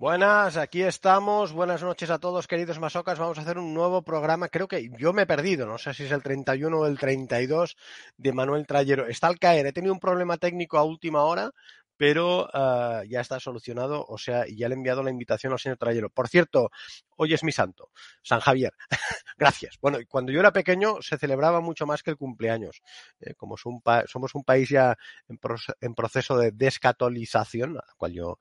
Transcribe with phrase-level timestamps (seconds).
[0.00, 1.52] Buenas, aquí estamos.
[1.52, 3.18] Buenas noches a todos, queridos masocas.
[3.18, 4.48] Vamos a hacer un nuevo programa.
[4.48, 7.76] Creo que yo me he perdido, no sé si es el 31 o el 32
[8.16, 9.06] de Manuel Trayero.
[9.08, 9.66] Está al caer.
[9.66, 11.50] He tenido un problema técnico a última hora,
[11.98, 14.06] pero uh, ya está solucionado.
[14.08, 16.08] O sea, ya le he enviado la invitación al señor Trayero.
[16.08, 16.70] Por cierto,
[17.16, 17.90] hoy es mi santo,
[18.22, 18.72] San Javier.
[19.36, 19.76] Gracias.
[19.82, 22.80] Bueno, cuando yo era pequeño se celebraba mucho más que el cumpleaños.
[23.20, 24.96] Eh, como somos un país ya
[25.28, 28.38] en, pro en proceso de descatolización, a cual yo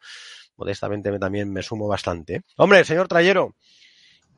[0.59, 2.41] modestamente también me sumo bastante.
[2.57, 3.55] Hombre, señor Trayero,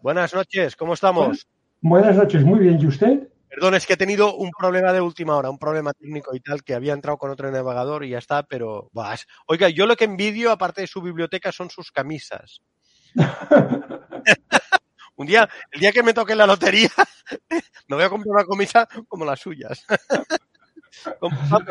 [0.01, 1.47] buenas noches, ¿cómo estamos?
[1.81, 3.27] Buenas noches, muy bien, ¿y usted?
[3.49, 6.63] Perdón, es que he tenido un problema de última hora, un problema técnico y tal,
[6.63, 8.91] que había entrado con otro navegador y ya está, pero...
[9.13, 9.27] Es...
[9.47, 12.61] Oiga, yo lo que envidio, aparte de su biblioteca, son sus camisas.
[15.15, 16.91] un día, el día que me toque la lotería,
[17.89, 19.85] me voy a comprar una camisa como las suyas.
[21.19, 21.65] ¿Cómo estamos?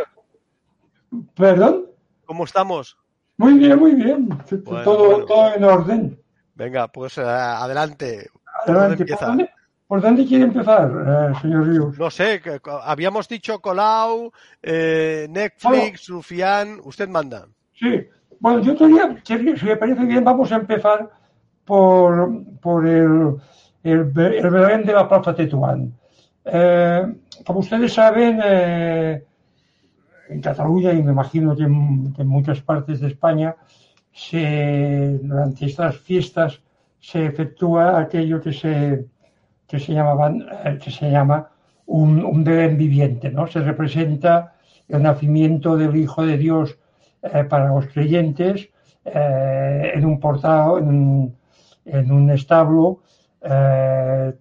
[1.34, 1.87] ¿Perdón?
[2.27, 2.98] ¿Cómo estamos?
[3.41, 4.29] Muy bien, muy bien.
[4.29, 5.25] Bueno, todo, bueno.
[5.25, 6.21] todo, en orden.
[6.55, 8.28] Venga, pues uh, adelante.
[8.67, 9.06] Adelante.
[9.06, 9.51] ¿Por dónde,
[9.87, 11.98] ¿Por dónde, quiere empezar, uh, señor Ríos?
[11.98, 14.31] No sé, que, habíamos dicho Colau,
[14.62, 16.09] eh, Netflix.
[16.09, 17.47] Rufián, usted manda.
[17.73, 18.06] Sí,
[18.41, 21.09] bueno, yo todavía, si me parece bien, vamos a empezar
[21.64, 23.36] por, por el,
[23.83, 25.95] el, el Belén de la Plaza Tetuán.
[26.45, 27.14] Eh,
[27.47, 29.25] como ustedes saben, eh,
[30.31, 33.56] en Cataluña y me imagino que en, muchas partes de España,
[35.23, 36.61] durante estas fiestas
[37.00, 39.06] se efectúa aquello que se,
[39.67, 40.47] que se, llamaban,
[40.83, 41.51] que se llama
[41.86, 43.47] un, un Belén viviente, ¿no?
[43.47, 44.55] Se representa
[44.89, 46.78] el nacimiento del Hijo de Dios
[47.23, 48.69] eh, para los creyentes
[49.05, 50.78] eh, en un portal,
[51.84, 53.01] en un, establo,
[53.42, 54.33] eh,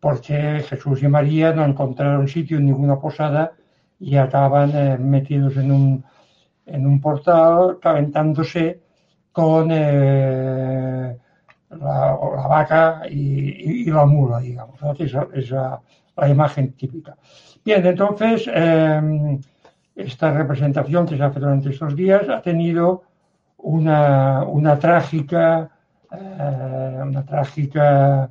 [0.00, 3.52] porque Jesús y María no encontraron sitio en ninguna posada
[4.00, 6.04] y acaban eh, metidos en un,
[6.66, 8.80] en un portal calentándose
[9.34, 11.18] con eh,
[11.70, 12.12] la,
[12.48, 14.78] vaca y, la mula, digamos.
[15.00, 15.80] Esa es la,
[16.28, 17.16] imagen típica.
[17.64, 19.38] Bien, entonces, eh,
[19.96, 23.02] esta representación que se hace durante estos días ha tenido
[23.58, 25.68] una, una trágica,
[26.12, 28.30] eh, una trágica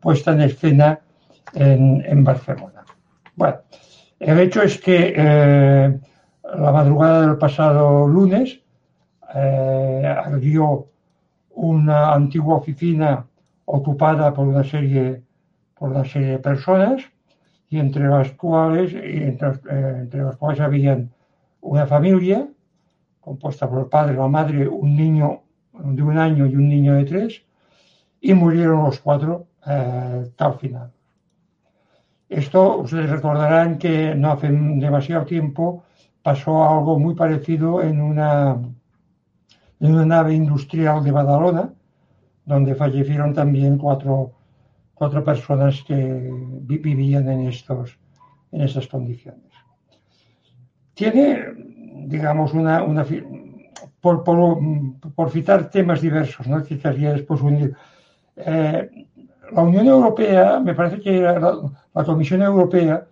[0.00, 1.00] puesta en escena
[1.54, 2.75] en, en Barcelona.
[3.36, 3.58] Bueno,
[4.18, 6.00] el hecho es que eh,
[6.42, 8.60] la madrugada del pasado lunes
[9.34, 10.86] eh, ardió
[11.50, 13.26] una antigua oficina
[13.66, 15.22] ocupada por una serie
[15.74, 17.02] por una serie de personas
[17.68, 19.36] y entre las cuales eh,
[19.68, 21.10] entre las cuales habían
[21.60, 22.48] una familia
[23.20, 25.42] compuesta por el padre, la madre, un niño
[25.74, 27.42] de un año y un niño de tres
[28.20, 30.95] y murieron los cuatro eh, al final.
[32.28, 35.84] Esto ustedes recordarán que no hace demasiado tiempo
[36.22, 38.58] pasó algo muy parecido en una,
[39.78, 41.72] en una nave industrial de Badalona,
[42.44, 44.32] donde fallecieron también cuatro,
[44.92, 45.94] cuatro personas que
[46.62, 47.96] vivían en, estos,
[48.50, 49.52] en estas condiciones.
[50.94, 51.44] Tiene,
[52.06, 53.06] digamos, una, una
[54.00, 56.64] por, por, citar temas diversos, ¿no?
[56.64, 57.76] que quería después unir.
[58.36, 59.05] Eh,
[59.52, 61.58] la Unión Europea, me parece que era la,
[61.94, 63.06] la Comisión Europea,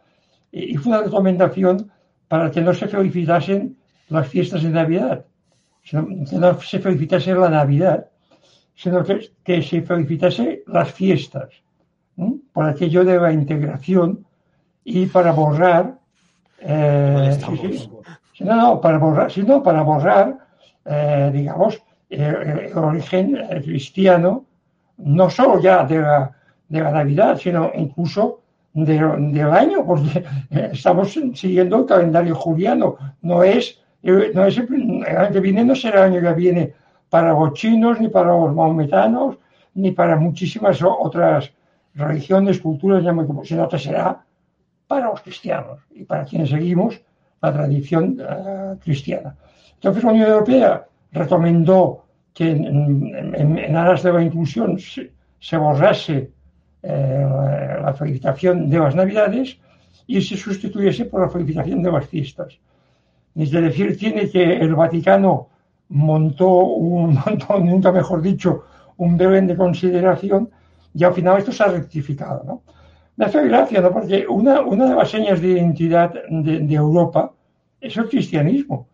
[0.52, 1.90] hizo una recomendación
[2.28, 3.76] para que no se felicitasen
[4.08, 5.24] las fiestas de Navidad,
[5.82, 8.06] sino que no se felicitase la Navidad,
[8.74, 11.50] sino que, que se felicitase las fiestas,
[12.16, 12.38] ¿no?
[12.52, 14.24] por aquello de la integración
[14.84, 15.98] y para borrar.
[16.60, 17.88] Eh, sí,
[18.32, 20.38] sí, no, no, para borrar, sino para borrar,
[20.84, 24.46] eh, digamos, el, el origen cristiano
[24.98, 26.30] no solo ya de la,
[26.68, 28.40] de la Navidad, sino incluso
[28.72, 30.24] de, del año, porque
[30.72, 32.96] estamos siguiendo el calendario juliano.
[33.22, 36.74] No es, no es el, el año que viene no será el año que viene
[37.08, 39.36] para los chinos, ni para los maometanos,
[39.74, 41.52] ni para muchísimas otras
[41.94, 43.04] religiones, culturas,
[43.44, 44.24] sino que será
[44.86, 47.00] para los cristianos y para quienes seguimos
[47.40, 49.36] la tradición uh, cristiana.
[49.74, 52.03] Entonces la Unión Europea recomendó
[52.34, 56.32] que en, en, en aras de la inclusión se, se borrase
[56.82, 57.26] eh,
[57.82, 59.56] la felicitación de las Navidades
[60.06, 62.58] y se sustituyese por la felicitación de las fiestas.
[63.34, 65.48] Es decir, tiene que el Vaticano
[65.88, 68.64] montó un montó, nunca mejor dicho,
[68.96, 70.50] un Belén de consideración
[70.92, 72.42] y al final esto se ha rectificado.
[72.44, 72.62] ¿no?
[73.16, 73.92] Me hace gracia, ¿no?
[73.92, 77.32] porque una, una de las señas de identidad de, de Europa
[77.80, 78.88] es el cristianismo,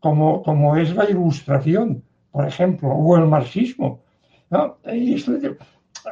[0.00, 2.02] como, como es la ilustración
[2.34, 4.00] por ejemplo, o el marxismo.
[4.50, 4.78] ¿no?
[4.82, 5.34] Esto,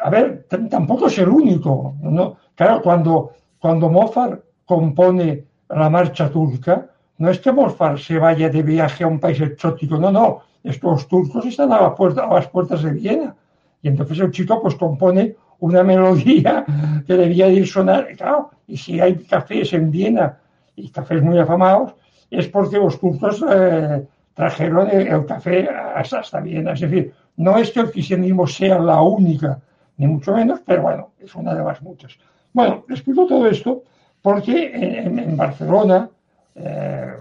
[0.01, 1.97] a ver, tampoco es el único.
[2.01, 2.37] ¿no?
[2.55, 6.87] Claro, cuando, cuando Mozart compone la marcha turca,
[7.19, 11.09] no es que Mozart se vaya de viaje a un país exótico, no, no, estos
[11.09, 13.35] turcos están a, la puerta, a las puertas de Viena.
[13.83, 16.65] Y entonces el chico pues compone una melodía
[17.05, 20.39] que debía ir sonar, y claro, y si hay cafés en Viena
[20.77, 21.97] y cafés muy afamados,
[22.31, 26.73] es porque los turcos eh, trajeron el, café hasta, Viena.
[26.73, 29.61] Es decir, no es que el cristianismo sea la única,
[29.97, 32.19] ni mucho menos, pero bueno, es una de las muchas.
[32.53, 33.83] Bueno, explico todo esto
[34.21, 36.09] porque en, Barcelona,
[36.55, 37.13] eh,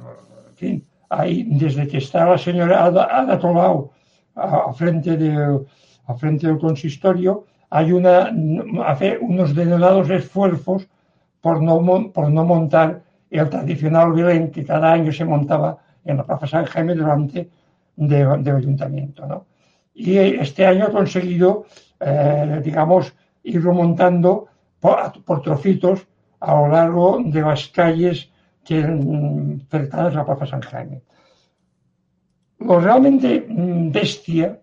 [0.50, 3.92] en fin, hay, desde que está la señora Ada, Tolau
[4.36, 5.12] a, frente
[6.06, 8.32] a frente del consistorio, hay una,
[8.86, 10.88] hace unos denodados esfuerzos
[11.40, 16.26] por no, por no montar el tradicional Belén que cada año se montaba en la
[16.26, 17.50] Plaza San Jaime durante
[17.96, 19.26] del ayuntamiento.
[19.26, 19.46] ¿no?
[19.94, 21.66] Y este año ha conseguido,
[22.00, 23.14] eh, digamos,
[23.44, 24.48] ir remontando
[24.80, 26.08] por, trocitos
[26.40, 28.30] a lo largo de las calles
[28.64, 31.02] que mm, cercanas a la Plaza San Jaime.
[32.60, 34.60] Lo realmente mm, bestia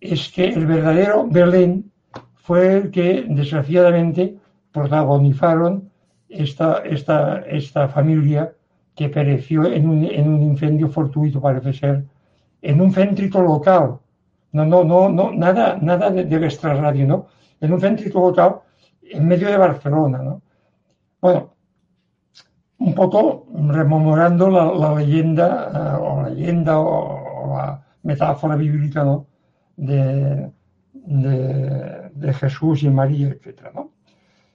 [0.00, 1.90] es que el verdadero Belén
[2.34, 4.36] fue el que, desgraciadamente,
[4.72, 5.90] protagonizaron
[6.28, 8.52] esta, esta, esta familia
[8.94, 12.04] que pereció en un, en un incendio fortuito, parece ser,
[12.62, 13.98] en un céntrico local.
[14.52, 17.26] No, no, no, no, nada, nada de, de radio, ¿no?
[17.60, 18.60] En un céntrico local
[19.02, 20.42] en medio de Barcelona, ¿no?
[21.20, 21.54] Bueno,
[22.78, 29.26] un poco rememorando la, leyenda, eh, o la leyenda, o, la metáfora bíblica, ¿no?
[29.76, 30.50] De,
[30.92, 33.90] de, Jesús y María, etcétera, ¿no?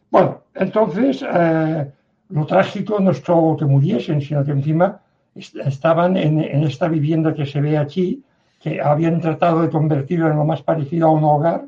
[0.10, 1.92] Bueno, entonces, eh,
[2.30, 5.02] lo trágico no es todo que muriesen, sino que encima
[5.36, 8.24] estaban en, esta vivienda que se ve aquí,
[8.60, 11.66] que habían tratado de convertirla en lo más parecido a un hogar,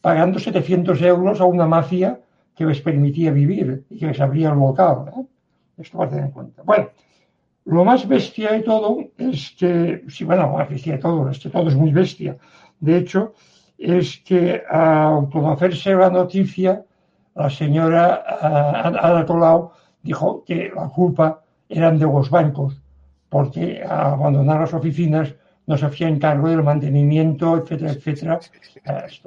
[0.00, 2.20] pagando 700 euros a una mafia
[2.54, 5.26] que les permitía vivir y que les abría el local.
[5.76, 6.62] Esto va a tener en cuenta.
[6.62, 6.90] Bueno,
[7.64, 11.38] lo más bestia de todo es que, sí, bueno, lo más bestia de todo, es
[11.38, 12.36] que todo es muy bestia.
[12.78, 13.34] De hecho,
[13.78, 16.84] es que al conocerse la noticia,
[17.34, 19.72] la señora Ada Colau
[20.02, 22.80] dijo que la culpa eran de los bancos,
[23.28, 25.34] porque al abandonar las oficinas
[25.66, 28.38] no se hacían cargo del mantenimiento, etcétera, etcétera.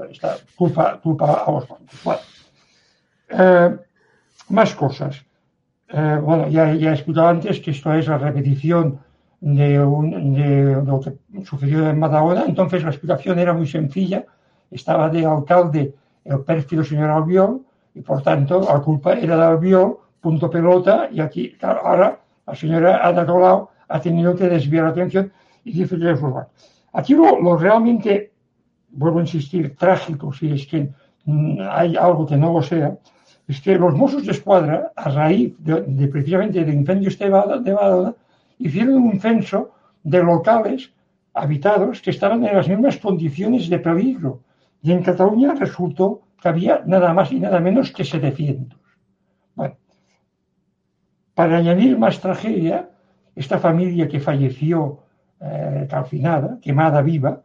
[0.09, 2.21] esta, culpa, culpa a los bancos.
[3.30, 3.75] Eh,
[4.50, 5.25] más cosas.
[5.89, 9.00] Eh, bueno, ya, ya he explicado antes que esto es la repetición
[9.39, 12.45] de, de, lo que sucedió en Madagona.
[12.45, 14.25] Entonces la explicación era muy sencilla.
[14.69, 17.67] Estaba de alcalde el pérfido señor Albiol
[17.98, 23.08] y por tanto la culpa era de Albiol, punto pelota, y aquí ahora la señora
[23.08, 25.32] Ana Colau ha tenido que desviar la atención
[25.64, 26.20] y dice que es
[26.94, 28.32] Aquí lo, realmente,
[28.90, 30.90] vuelvo a insistir, trágico, si es que
[31.26, 32.98] mm, hay algo que no lo sea,
[33.48, 38.14] es que los Mossos de Escuadra, a raíz de, precisamente de incendios de Badalona,
[38.60, 39.72] hicieron un censo
[40.04, 40.92] de locales
[41.34, 44.42] habitados que estaban en las mismas condiciones de peligro.
[44.82, 48.80] Y en Cataluña resultó había nada más y nada menos que 700.
[49.56, 49.76] Bueno,
[51.34, 52.90] para añadir más tragedia,
[53.36, 55.04] esta familia que falleció
[55.40, 57.42] eh, calcinada, quemada viva,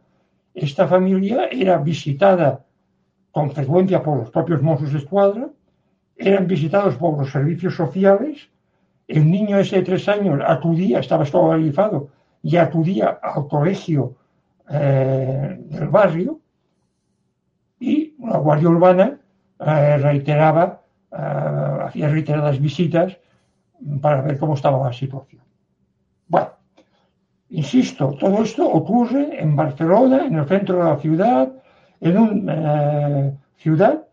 [0.53, 2.65] esta familia era visitada
[3.31, 5.49] con frecuencia por los propios Mossos de Escuadra,
[6.15, 8.49] eran visitados por los servicios sociales,
[9.07, 12.09] el niño ese de tres años acudía, estaba escolarizado,
[12.43, 14.15] y acudía al colegio
[14.69, 16.39] eh, del barrio,
[18.23, 19.19] la Guardia Urbana
[19.59, 23.17] eh, reiteraba, eh, hacía reiteradas visitas
[24.01, 25.41] para ver cómo estaba la situación.
[26.27, 26.49] Bueno,
[27.49, 31.51] insisto, todo esto ocurre en Barcelona, en el centro de la ciudad,
[31.99, 34.03] en una ciudad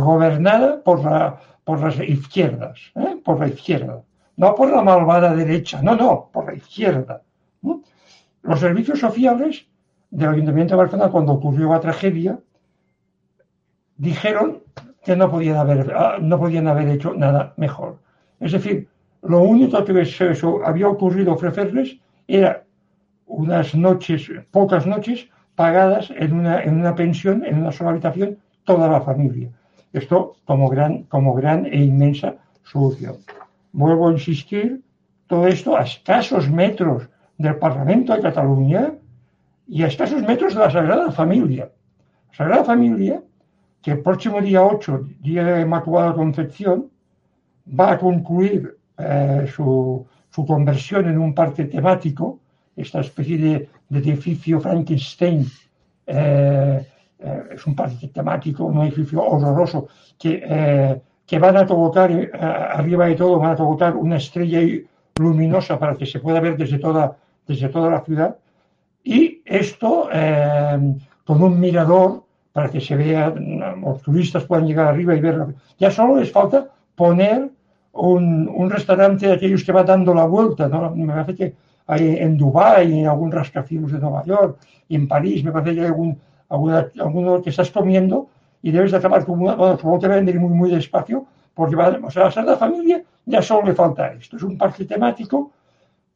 [0.00, 2.78] gobernada por, la, por las izquierdas,
[3.24, 4.02] por la izquierda,
[4.36, 7.22] no por la malvada derecha, no, no, por la izquierda.
[8.42, 9.66] Los servicios sociales
[10.10, 12.38] del Ayuntamiento de Barcelona, cuando ocurrió la tragedia,
[13.98, 14.62] dijeron
[15.04, 17.98] que no podían haber, ah, no podían haber hecho nada mejor.
[18.40, 18.88] Es decir,
[19.22, 21.98] lo único que había ocurrido ofrecerles
[22.28, 22.64] era
[23.26, 28.88] unas noches, pocas noches, pagadas en una, en una pensión, en una sola habitación, toda
[28.88, 29.50] la familia.
[29.92, 32.34] Esto como gran, como gran e inmensa
[32.64, 33.16] solución.
[33.72, 34.82] Vuelvo a insistir,
[35.26, 38.92] todo esto a escasos metros del Parlamento de Cataluña
[39.66, 41.70] y a escasos metros de la Sagrada Familia.
[42.30, 43.22] La Sagrada Familia,
[43.86, 46.90] que el próximo día 8, día de Inmaculada Concepción,
[47.68, 50.04] va a concluir eh, su,
[50.44, 52.40] conversión en un parque temático,
[52.74, 55.46] esta especie de, edificio Frankenstein,
[56.04, 56.84] eh,
[57.20, 59.86] eh, es un parque temático, un edificio horroroso,
[60.18, 64.62] que, que van a colocar, arriba de todo, van a colocar una estrella
[65.16, 67.16] luminosa para que se pueda ver desde toda,
[67.46, 68.36] desde toda la ciudad.
[69.04, 72.25] Y esto eh, con un mirador
[72.56, 73.34] para que se vea,
[73.82, 75.52] los turistas puedan llegar arriba y verlo.
[75.78, 77.50] Ya solo les falta poner
[77.92, 80.90] un, un restaurante de aquellos que va dando la vuelta, ¿no?
[80.96, 81.54] Me parece que
[81.86, 84.56] hay en Dubái, en algún rascacielos de Nueva York,
[84.88, 88.28] y en París, me parece que hay algún, alguna, alguno que estás comiendo
[88.62, 92.10] y debes de acabar como, bueno, como te vender muy, muy despacio, porque va, o
[92.10, 94.38] sea, a la familia ya solo le falta esto.
[94.38, 95.50] Es un parque temático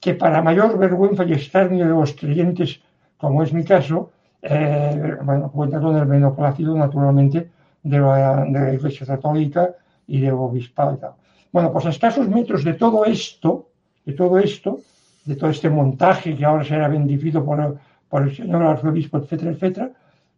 [0.01, 2.81] que para mayor vergüenza y escarnio de los clientes,
[3.19, 4.11] como es mi caso,
[4.43, 7.51] eh, bueno, cuenta con el beneplácito naturalmente
[7.83, 9.71] de la, de la Iglesia Católica
[10.07, 11.17] y del Obispado.
[11.53, 13.69] Bueno, pues a escasos metros de todo esto,
[14.05, 14.81] de todo esto,
[15.25, 17.79] de todo este montaje que ahora será bendecido por
[18.11, 19.93] por el señor arzobispo, etcétera, etcétera,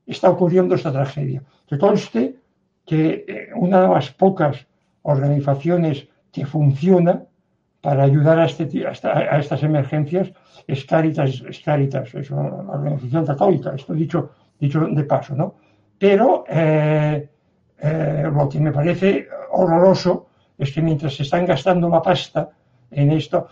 [0.07, 1.43] está ocurriendo esta tragedia.
[1.67, 2.37] Que conste
[2.85, 4.67] que eh, una de las pocas
[5.03, 7.23] organizaciones que funciona
[7.83, 10.33] para ayudar a, este, a, a estas emergencias
[10.67, 15.57] es Caritas, es Caritas, es una organización católica, esto dicho, dicho de paso, ¿no?
[15.99, 17.29] Pero eh,
[17.79, 22.51] eh, lo que me parece horroroso es que mientras se están gastando la pasta
[22.91, 23.49] en esto,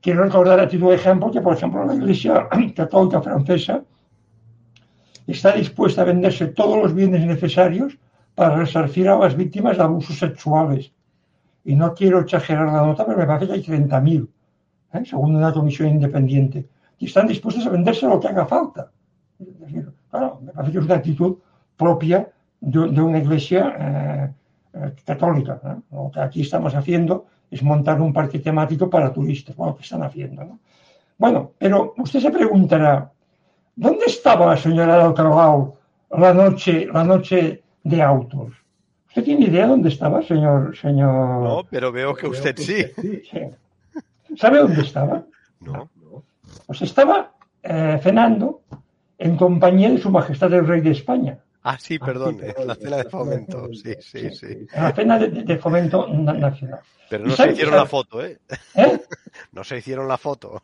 [0.00, 3.82] quiero recordar a título de ejemplo que, por ejemplo, la Iglesia Católica Francesa
[5.26, 7.98] está dispuesta a venderse todos los bienes necesarios
[8.34, 10.92] para resarcir a las víctimas de abusos sexuales.
[11.64, 14.28] Y no quiero exagerar la nota, pero me parece que hay 30.000,
[14.94, 15.04] ¿eh?
[15.04, 16.68] según una comisión independiente.
[16.98, 18.90] Y están dispuestos a venderse lo que haga falta.
[20.10, 21.36] claro, me parece que es una actitud
[21.76, 24.32] propia de, una iglesia eh,
[24.74, 25.60] eh, católica.
[25.90, 30.02] Lo que aquí estamos haciendo es montar un parque temático para turistas, bueno, que están
[30.02, 30.44] haciendo.
[30.44, 30.60] ¿no?
[31.18, 33.10] Bueno, pero usted se preguntará,
[33.74, 38.52] ¿dónde estaba la señora de la noche, la noche de autos?
[39.10, 40.76] ¿Usted tiene idea dónde estaba, señor?
[40.76, 41.42] señor...
[41.42, 42.84] No, pero veo que usted sí.
[43.28, 44.36] sí.
[44.36, 45.24] ¿Sabe dónde estaba?
[45.58, 45.90] No.
[46.66, 48.62] Pues estaba eh, cenando
[49.18, 51.38] en compañía de Su Majestad el Rey de España.
[51.62, 54.66] Ah, sí, perdón, ah, sí, la cena de fomento, sí, sí, sí.
[54.74, 56.80] La cena de, de fomento nacional.
[57.10, 58.38] Pero no se hicieron la foto, ¿eh?
[58.76, 59.00] ¿eh?
[59.52, 60.62] No se hicieron la foto.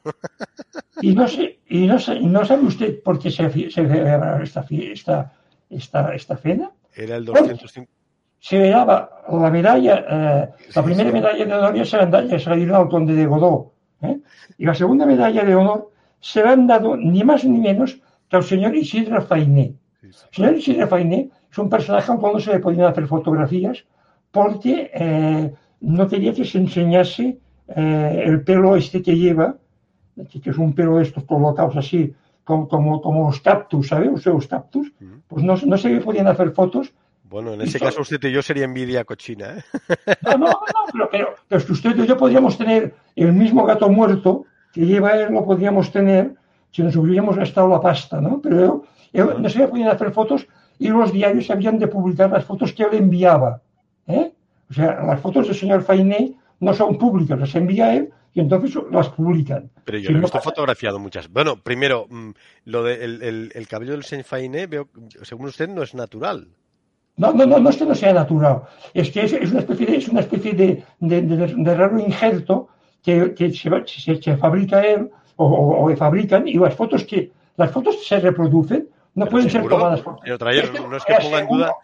[1.02, 4.64] Y no sé, y no, sé, no sabe usted por qué se, se celebraba esta,
[4.70, 5.32] esta,
[5.68, 6.70] esta, esta cena.
[6.94, 7.92] Era el 250.
[8.40, 12.56] Se daba la medalla, eh, la primera medalla de honor ya se, la, se la
[12.56, 13.72] dieron al conde de Godó.
[14.02, 14.20] ¿eh?
[14.58, 15.90] Y la segunda medalla de honor
[16.20, 19.74] se la han dado ni más ni menos que al señor Isidro Fainé.
[20.02, 23.84] El señor Isidro Fainé es un personaje al cual no se le podían hacer fotografías
[24.30, 27.38] porque eh, no quería que se enseñase
[27.68, 29.56] eh, el pelo este que lleva,
[30.30, 32.14] que es un pelo de estos colocados así,
[32.44, 34.08] como, como, como los cactus, ¿sabe?
[34.08, 34.92] Usted los cactus,
[35.26, 36.92] pues no, no se le podían hacer fotos.
[37.28, 39.64] Bueno, en ese caso usted y yo sería envidia cochina, ¿eh?
[40.22, 40.46] No, no,
[40.94, 44.86] no, pero, pero, es que usted y yo podríamos tener el mismo gato muerto que
[44.86, 46.34] lleva él, lo podríamos tener
[46.70, 48.40] si nos hubiéramos gastado la pasta, ¿no?
[48.40, 50.46] Pero él, no se podían hacer fotos
[50.78, 53.60] y los diarios habían de publicar las fotos que él enviaba,
[54.06, 54.32] ¿eh?
[54.70, 58.78] O sea, las fotos del señor Fainé no son públicas, las envía él y entonces
[58.92, 59.70] las publican.
[59.84, 60.42] Pero yo si lo he visto no...
[60.42, 61.28] fotografiado muchas.
[61.28, 62.06] Bueno, primero,
[62.64, 64.88] lo del de el, el, cabello del señor Fainé, veo,
[65.22, 66.48] según usted, no es natural.
[67.16, 68.62] No, no, no, no es que no sea natural.
[68.92, 71.98] Es que es, es una especie de, es una especie de, de, de, de raro
[71.98, 72.68] injerto
[73.02, 77.30] que, que se, se, se, fabrica él o, o, o, fabrican y las fotos que
[77.56, 80.20] las fotos se reproducen no Pero pueden seguro, ser tomadas por.
[80.22, 81.74] Pero traer, no es que ponga en duda.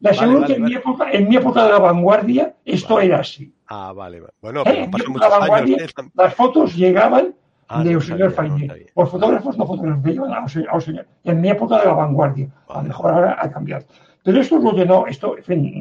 [0.00, 0.74] Le aseguro vale, vale, que en, vale.
[0.74, 3.54] Mi época, en mi época de la vanguardia esto era así.
[3.68, 4.32] Ah, vale, vale.
[4.40, 4.88] Bueno, ¿Eh?
[4.90, 6.10] pero en la vanguardia, años, ¿eh?
[6.14, 7.34] Las fotos llegaban
[7.68, 8.66] ah, del no señor Fainé.
[8.66, 11.06] No Los fotógrafos no al señor, al señor.
[11.22, 12.48] En mi época de la vanguardia.
[12.68, 13.84] A lo mejor ahora ha cambiado.
[14.22, 15.36] Pero esto es lo que no, esto,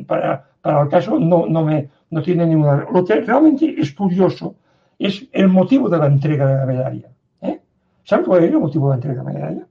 [0.07, 2.87] para, para el caso no, no, me, no tiene ninguna.
[2.91, 4.55] Lo que realmente es curioso
[4.97, 7.09] es el motivo de la entrega de la medalla.
[7.41, 7.59] ¿eh?
[8.03, 9.67] ¿Saben cuál es el motivo de la entrega de la medalla?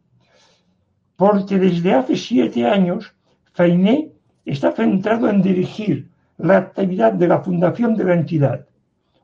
[1.16, 3.12] Porque desde hace siete años,
[3.52, 4.10] Fainé
[4.44, 6.08] está centrado en dirigir
[6.38, 8.66] la actividad de la fundación de la entidad,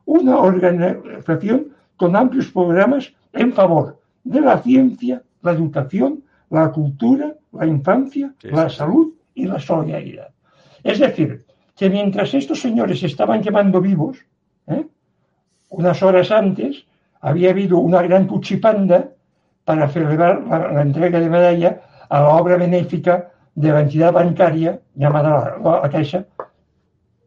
[0.05, 7.65] una organización con amplios programas en favor de la ciencia, la educación, la cultura, la
[7.65, 10.29] infancia, sí, la salud y la solidaridad.
[10.83, 14.17] Es decir, que mientras estos señores estaban quemando vivos,
[14.67, 14.85] ¿eh?
[15.69, 16.85] unas horas antes
[17.21, 19.09] había habido una gran cuchipanda
[19.65, 24.79] para celebrar la, la entrega de medalla a la obra benéfica de la entidad bancaria
[24.95, 26.25] llamada la, la Caixa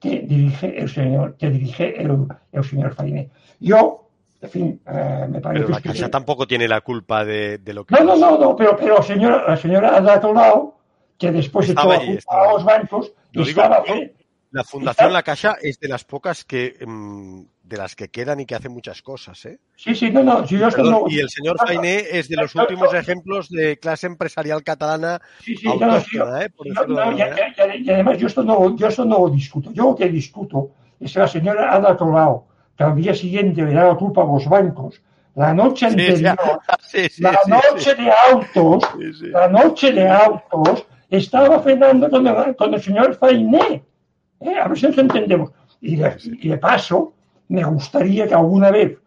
[0.00, 3.30] que dirige el señor, que dirige el, el señor Fainé.
[3.58, 4.08] Yo,
[4.40, 6.10] en fin, eh, me parece pero la Caixa que...
[6.10, 7.94] tampoco tiene la culpa de, de, lo que...
[7.96, 10.77] No, no, no, no, pero, pero señora, la señora Adatolao,
[11.18, 13.82] que después echó la culpa a los bancos, lo estaba...
[13.82, 14.12] Digo,
[14.50, 18.46] La Fundación La Caixa es de las pocas que mm, de las que quedan y
[18.46, 19.58] que hacen muchas cosas, ¿eh?
[19.76, 20.44] Sí, sí, no, no.
[20.46, 24.62] yo Perdón, no y el señor Fainé es de los últimos ejemplos de clase empresarial
[24.62, 26.50] catalana Sí, sí, autóctona, ¿eh?
[26.50, 29.70] Por y, además yo esto, no, yo esto no lo discuto.
[29.72, 32.46] Yo lo que discuto es que la señora Ada Colau,
[32.76, 35.02] que al día siguiente le da la culpa a los bancos,
[35.34, 38.82] la noche sí, anterior, sí, sí, la noche de autos,
[39.20, 43.82] la noche de autos, estaba cenando con el, señor Fainé.
[44.40, 44.54] ¿eh?
[44.62, 45.50] A ver si entendemos.
[45.80, 47.14] Y de, paso,
[47.48, 48.98] me gustaría que alguna vez,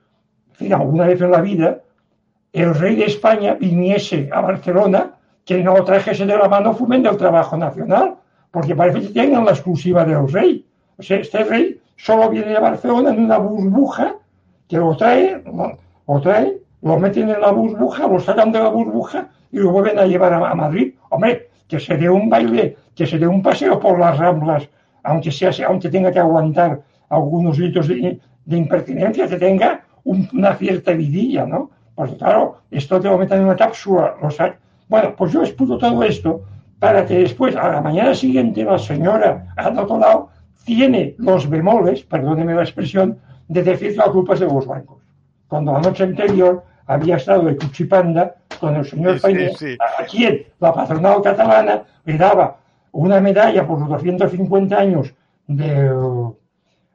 [0.54, 1.82] fin, alguna vez en la vida,
[2.54, 5.16] el rey de España viniese a Barcelona,
[5.46, 8.16] que no trajese de la mano Fumen del Trabajo Nacional,
[8.52, 10.66] porque parece que tienen la exclusiva del rey.
[10.98, 14.16] O sea, este rey solo viene a Barcelona en una burbuja,
[14.68, 15.78] que lo trae, lo,
[16.08, 20.00] lo trae, lo meten en la burbuja, lo sacan de la burbuja y lo vuelven
[20.00, 20.94] a llevar a, a Madrid.
[21.10, 24.68] Hombre, que se dé un baile, que se dé un paseo por las ramblas,
[25.04, 28.20] aunque, sea, aunque tenga que aguantar algunos gritos de,
[28.64, 29.70] impertinencia, que tenga
[30.04, 31.70] un- una cierta vidilla, ¿no?
[31.96, 34.16] Porque claro, esto te lo meten en una cápsula.
[34.22, 34.56] Lo sa-
[34.90, 36.42] bueno, pues yo explico todo esto
[36.78, 40.28] para que después, a la mañana siguiente, la señora al otro lado
[40.66, 44.98] tiene los bemoles, perdóneme la expresión, de decir la culpa de los bancos.
[45.48, 49.78] Cuando la noche anterior había estado de cuchipanda con el señor Sí, sí, Fainé, sí.
[50.00, 52.58] a quien la patronal catalana le daba
[52.92, 55.14] una medalla por los 250 años
[55.48, 56.32] del,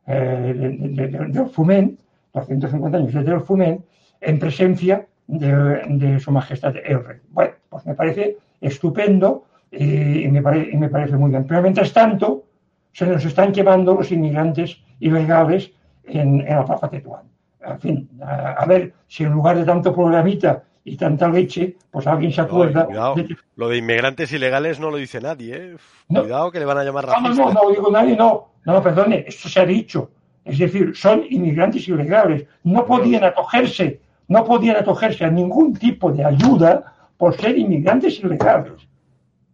[0.06, 1.98] eh, de- de- de- del Fumen,
[2.32, 3.84] 250 años desde el Fumen,
[4.20, 7.18] en presencia de, de su majestad el rey.
[7.30, 11.44] Bueno, pues me parece estupendo y, me pare- y me parece muy bien.
[11.46, 12.44] Pero mientras tanto,
[12.92, 15.72] se nos están quemando los inmigrantes ilegales
[16.04, 17.22] en, en la Plaza Tetuán.
[17.68, 22.06] En fin, a, a ver si en lugar de tanto programita y tanta leche, pues
[22.06, 23.14] alguien se No, acuerda cuidado.
[23.16, 25.76] de Lo de inmigrantes ilegales no lo dice nadie, ¿eh?
[26.08, 26.20] No.
[26.22, 27.44] Cuidado que le van a llamar No, no, racista.
[27.44, 28.48] no, no digo nadie, no.
[28.64, 30.10] No, perdone, esto se ha dicho.
[30.44, 32.46] Es decir, son inmigrantes ilegales.
[32.62, 38.86] No podían acogerse, no podían acogerse a ningún tipo de ayuda por ser inmigrantes ilegales.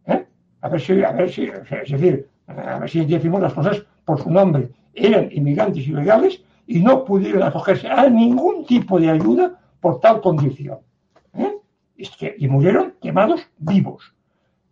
[0.06, 0.26] ¿Eh?
[0.60, 4.20] A ver si, a ver si, es decir, a ver si decimos las cosas por
[4.22, 4.68] su nombre.
[4.94, 10.78] Eran inmigrantes ilegales y no pudieron acogerse a ningún tipo de ayuda por tal condición.
[11.34, 11.56] ¿Eh?
[11.96, 14.14] Es que- y murieron quemados vivos.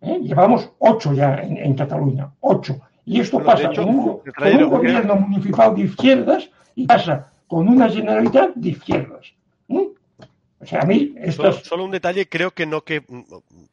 [0.01, 0.19] ¿eh?
[0.21, 2.79] Llevamos ocho ya en, en Cataluña, ocho.
[3.05, 4.05] Y esto pasa hecho, con un,
[4.59, 9.33] con gobierno municipal de izquierdas y pasa con una generalidad de izquierdas.
[9.69, 9.89] ¿eh?
[10.61, 11.65] O sea, a mí Solo, estas...
[11.65, 13.21] solo un detalle, creo que no que mm,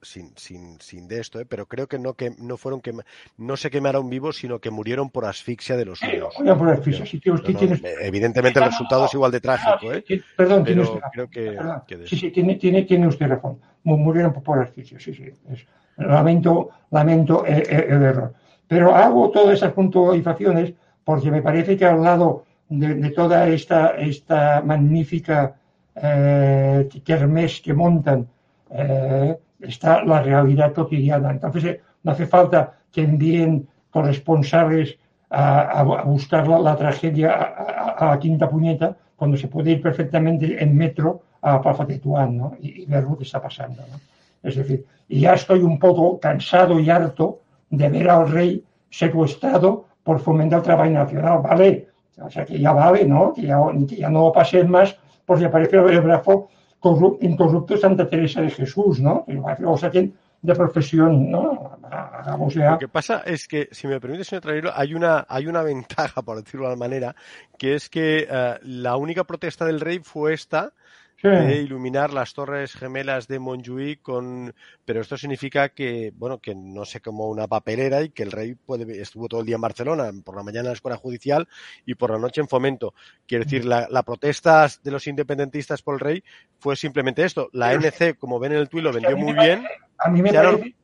[0.01, 1.45] sin, sin, sin de esto, ¿eh?
[1.45, 2.93] pero creo que no que no fueron que
[3.37, 6.35] no se quemaron vivos, sino que murieron por asfixia de los suyos.
[6.39, 9.41] Voy a poner ficha, si tío, Pero no, tienes- evidentemente el resultado es igual de
[9.41, 10.03] trágico, ¿eh?
[10.09, 11.11] Sí, Perdón, tiene usted razón.
[11.13, 11.83] creo que, Perdón.
[11.87, 13.61] que de Sí, sí, tiene, tiene, tiene usted razón.
[13.85, 15.25] Mu- Murieron por, por asfixia, sí, sí.
[15.53, 15.67] Es-
[15.99, 18.33] lamento lamento eh, eh, el error.
[18.67, 20.73] Pero hago todas esas puntualizaciones
[21.05, 25.57] porque me parece que al lado de, de toda esta, esta magnífica
[26.03, 28.27] eh, kermés que montan
[28.71, 31.31] eh, está la realidad cotidiana.
[31.31, 34.97] Entonces, eh, no hace falta que envíen corresponsales
[35.31, 39.83] a, a- buscar la, la tragedia a, a- la quinta puñeta cuando se puede ir
[39.83, 42.55] perfectamente en metro a la Plaza Tetuán ¿no?
[42.61, 43.83] y, y ver lo que está pasando.
[43.91, 43.99] ¿no?
[44.43, 49.87] Es decir, y ya estoy un poco cansado y harto de ver al rey secuestrado
[50.03, 51.41] por fomentar el trabajo nacional.
[51.43, 51.89] Vale,
[52.23, 53.33] o sea que ya vale, ¿no?
[53.35, 53.59] Que ya,
[53.89, 54.97] que ya no pasen más
[55.29, 56.49] porque aparece el brazo
[56.81, 59.25] corru- incorrupto Santa Teresa de Jesús, ¿no?
[59.27, 61.79] Que lo saquen de profesión, ¿no?
[61.91, 62.71] Hagamos ya.
[62.73, 66.23] Lo que pasa es que, si me permite, señor Trajero, hay una, hay una ventaja,
[66.23, 67.17] por decirlo de alguna manera,
[67.59, 70.73] que es que eh, la única protesta del rey fue esta
[71.21, 71.29] Sí.
[71.29, 74.55] de iluminar las torres gemelas de Montjuïc con,
[74.85, 78.55] pero esto significa que, bueno, que no se como una papelera y que el rey
[78.55, 81.49] puede, estuvo todo el día en Barcelona, por la mañana en la escuela judicial
[81.85, 82.95] y por la noche en Fomento.
[83.27, 86.25] Quiero decir, la, la protesta de los independentistas por el rey
[86.61, 87.49] fue simplemente esto.
[87.53, 89.67] La NC, como ven en el tuit, lo vendió muy bien.
[89.99, 90.77] A mí me parece,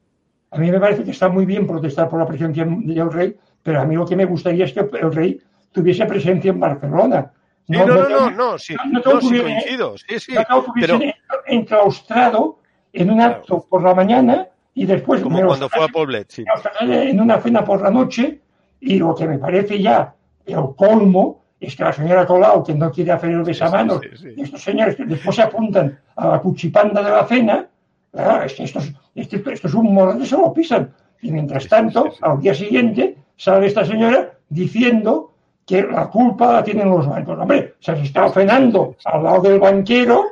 [0.51, 3.81] a mí me parece que está muy bien protestar por la presencia del rey, pero
[3.81, 7.33] a mí lo que me gustaría es que el rey tuviese presencia en Barcelona.
[7.67, 10.35] Sí, no, no, no, que- no, sí, no que no, sí hubiera- coincido, sí, sí,
[10.35, 10.99] no que pero
[11.47, 12.59] enclaustrado
[12.93, 16.45] en un acto por la mañana y después como cuando fue a Poblet, sí.
[16.81, 18.41] en una cena por la noche
[18.81, 20.15] y lo que me parece ya
[20.47, 24.35] el colmo es que la señora Colau, que no quiere hacer el besamanos, sí, sí.
[24.37, 27.67] y estos señores que después se apuntan a la cuchipanda de la cena,
[28.13, 30.93] claro, es que esto es, esto, esto es un morro que se lo pisan.
[31.23, 32.19] Y mientras Sí, sí, tanto, sí, sí.
[32.21, 35.33] al día siguiente, sale esta señora diciendo
[35.67, 37.39] que la culpa la tienen los bancos.
[37.39, 40.25] Hombre, se está cenando al lado del banquero.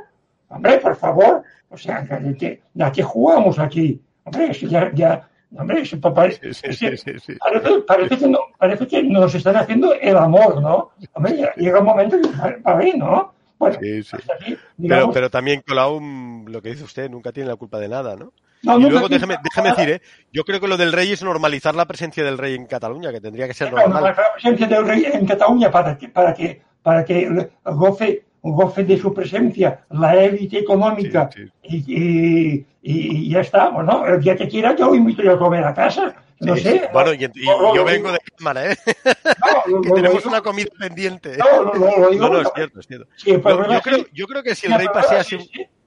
[0.49, 4.01] Hombre, por favor, o sea, ¿de qué, de a qué jugamos aquí?
[4.25, 5.83] Hombre, que ya, ya, Hombre,
[6.15, 6.51] parece,
[7.87, 10.93] parece, que no, parece que nos están haciendo el amor, ¿no?
[11.13, 12.29] Hombre, llega un momento que
[12.63, 13.35] para ahí, ¿no?
[13.59, 14.17] Bueno, sí, sí.
[14.89, 16.01] pero, pero también Colau,
[16.47, 18.33] lo que dice usted, nunca tiene la culpa de nada, ¿no?
[18.63, 20.03] Y luego déjeme, déjeme decir, ¿eh?
[20.33, 23.21] yo creo que lo del rey es normalizar la presencia del rey en Cataluña, que
[23.21, 24.05] tendría que ser normal.
[24.05, 28.99] la presencia del rey en Cataluña para que, para que, para que goce, goce de
[28.99, 31.29] su presencia la élite económica
[31.63, 33.71] Y, y, ya está.
[33.71, 36.15] Bueno, el día que quiera yo invito yo a comer a casa.
[36.41, 36.89] No sé.
[36.93, 38.77] Bueno, y, yo vengo de cámara, ¿eh?
[39.69, 41.37] No, que tenemos una comida pendiente.
[41.37, 42.29] No, no, lo digo.
[42.29, 43.07] No, no, es cierto, es cierto.
[43.25, 45.39] yo, creo, yo creo que si el rey pasea así...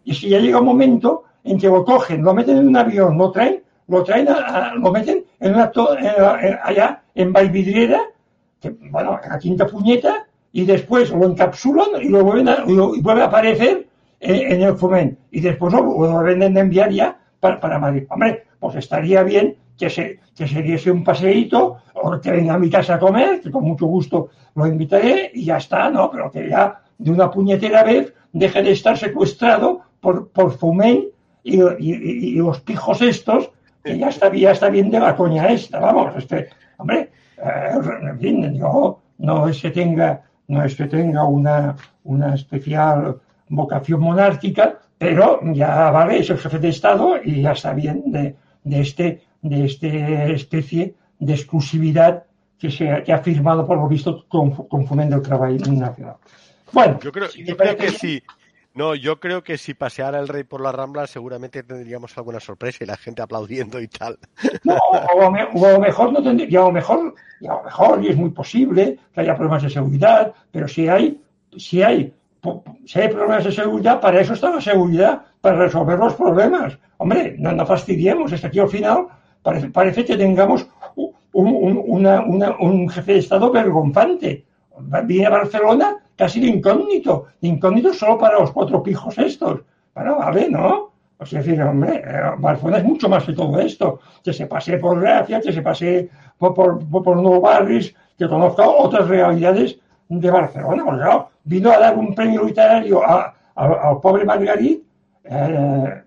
[0.05, 3.17] Y si ya llega un momento en que lo cogen, lo meten en un avión,
[3.17, 4.27] lo traen, lo traen,
[4.81, 5.71] lo meten en una,
[6.63, 8.01] allá en Valvidriera,
[8.59, 13.21] que, bueno, en la quinta puñeta, y después lo encapsulan y lo vuelven a, vuelve
[13.21, 13.87] a aparecer
[14.19, 15.19] en, el Foment.
[15.31, 18.05] Y después lo, lo venden de enviar ya para, para, Madrid.
[18.09, 22.59] Hombre, pues estaría bien que se, que se diese un paseíto o que venga a
[22.59, 26.09] mi casa a comer, que con mucho gusto lo invitaré y ya está, ¿no?
[26.09, 30.57] Pero que ya de una puñetera vez deje de estar secuestrado por, por
[31.45, 33.51] y, los pijos estos,
[33.83, 38.19] que ya está, ya está bien de la coña esta, vamos, este, hombre, eh, en
[38.19, 38.59] fin,
[39.17, 45.91] no es que tenga, no es que tenga una, una especial vocación monárquica, pero ya
[45.91, 50.33] vale, es el jefe de Estado y ya está bien de, de este, de este
[50.33, 52.23] especie de exclusividad
[52.57, 56.15] que se ha, que ha firmado por lo visto con, con Fomento del Trabajo Nacional.
[56.71, 58.23] Bueno, yo creo, yo creo que sí.
[58.75, 62.83] No, yo creo que si paseara el rey por la Rambla seguramente tendríamos alguna sorpresa
[62.83, 64.19] y la gente aplaudiendo y tal.
[64.65, 64.75] No,
[65.15, 69.35] o, mejor no tendría, o mejor, a lo mejor, y es muy posible que haya
[69.35, 71.21] problemas de seguridad, pero si hay,
[71.55, 72.13] si hay,
[72.85, 76.77] si hay problemas de seguridad, para eso está la seguridad, para resolver los problemas.
[76.97, 79.07] Hombre, no, no fastidiemos, que aquí al final
[79.41, 80.67] parece, parece que tengamos
[81.31, 82.05] un,
[82.59, 84.45] un jefe de Estado vergonzante.
[85.05, 89.61] Viene a Barcelona casi de incógnito, de incógnito solo para los cuatro pijos estos.
[89.93, 90.91] Bueno, vale, ¿no?
[91.17, 93.99] O sea, decir, hombre, eh, Barcelona es mucho más que todo esto.
[94.23, 98.67] Que se pase por Gracia, que se pase por, por, por, Nuevo Barris, que conozca
[98.67, 100.83] otras realidades de Barcelona.
[100.83, 104.83] Porque, claro, vino a dar un premio literario al pobre Margarit,
[105.23, 106.03] eh,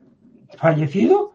[0.56, 1.32] fallecido,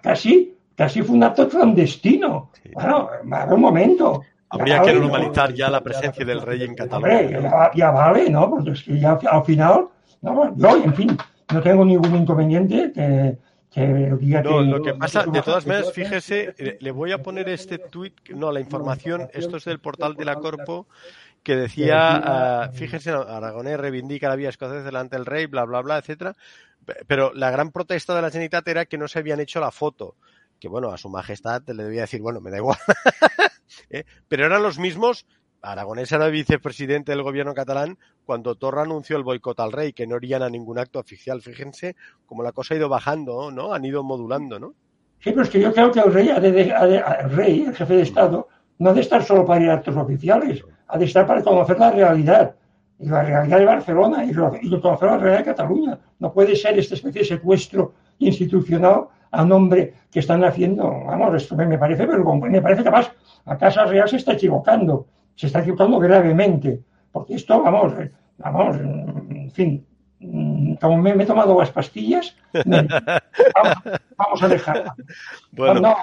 [0.00, 2.50] casi, casi fue un acto clandestino.
[2.72, 4.22] Bueno, va un momento.
[4.48, 7.70] Habría que normalizar ya la presencia del rey en Cataluña.
[7.74, 8.48] ya, vale, ¿no?
[8.48, 9.88] Porque es que ya al final,
[10.22, 11.16] no, yo, en fin,
[11.52, 13.38] no tengo ningún inconveniente que,
[14.18, 17.78] diga no, lo que pasa, de todas maneras, fíjese, eh, le voy a poner este
[17.78, 20.86] tuit, no, la información, esto es del portal de la Corpo,
[21.42, 25.98] que decía, uh, fíjese, Aragonés reivindica la vía escocesa delante del rey, bla, bla, bla,
[25.98, 26.34] etcétera.
[27.06, 30.16] Pero la gran protesta de la Generalitat era que no se habían hecho la foto.
[30.60, 32.78] Que bueno, a su majestad le debía decir, bueno, me da igual.
[33.90, 34.04] ¿eh?
[34.28, 35.26] Pero eran los mismos.
[35.62, 40.16] Aragonés era vicepresidente del gobierno catalán cuando Torra anunció el boicot al rey, que no
[40.16, 41.42] irían a ningún acto oficial.
[41.42, 43.72] Fíjense cómo la cosa ha ido bajando, ¿no?
[43.72, 44.74] Han ido modulando, ¿no?
[45.20, 48.48] Sí, pero es que yo creo que el rey, el, rey, el jefe de Estado,
[48.78, 51.78] no ha de estar solo para ir a actos oficiales, ha de estar para conocer
[51.78, 52.54] la realidad.
[52.98, 55.98] Y la realidad de Barcelona y, conocer la realidad de Cataluña.
[56.18, 60.90] No puede ser esta especie de secuestro institucional a nombre que están haciendo.
[61.04, 62.50] Vamos, esto me, parece vergonzoso.
[62.50, 63.12] Me parece capaz
[63.44, 66.80] la Casa Real se está equivocando, se está equivocando gravemente,
[67.12, 69.86] porque esto, vamos, eh, vamos, en fin,
[70.18, 72.36] mm, como me, he tomado las pastillas,
[74.18, 74.94] vamos, a dejarla.
[75.52, 75.96] Bueno, no,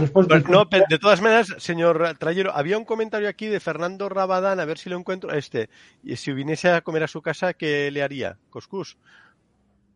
[0.00, 0.84] después de...
[0.88, 4.88] de todas maneras, señor Trayero, había un comentario aquí de Fernando Rabadán, a ver si
[4.88, 5.68] lo encuentro, este,
[6.04, 8.36] y si viniese a comer a su casa, ¿qué le haría?
[8.50, 8.96] ¿Coscús?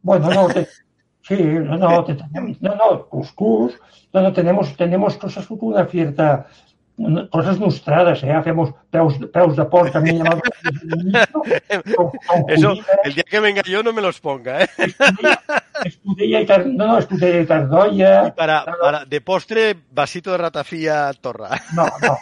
[0.03, 0.49] Bueno, no,
[1.29, 2.07] sí, no, no,
[2.61, 3.79] no, no, cuscús,
[4.13, 6.47] no, no, tenemos, tenemos cosas con una cierta
[7.31, 8.33] cosas nostrades, ¿eh?
[8.33, 10.43] Hacemos peus, peus de porc también llamados.
[12.49, 14.69] Eso, el día que venga yo no me los ponga, ¿eh?
[15.85, 16.67] Escudella y tar...
[16.67, 18.29] no, no, escudella y tardoya.
[18.29, 21.51] Y para, para, de postre, vasito de ratafía torra.
[21.75, 22.19] No, no.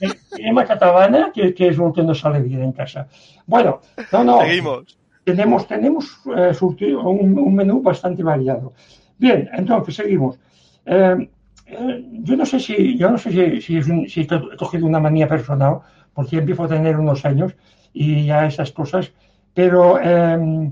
[0.30, 3.08] Crema catalana, que, que es lo que nos sale bien en casa.
[3.46, 3.80] Bueno,
[4.12, 4.40] no, no.
[4.40, 5.01] Seguimos.
[5.24, 8.72] Tenemos, tenemos eh, surtido un, un menú bastante variado.
[9.18, 10.38] Bien, entonces seguimos.
[10.84, 11.28] Eh,
[11.66, 14.86] eh, yo no sé si, yo no sé si, si, es un, si, he cogido
[14.86, 15.78] una manía personal,
[16.12, 17.54] porque empiezo a tener unos años
[17.92, 19.12] y ya esas cosas,
[19.54, 20.70] pero eh,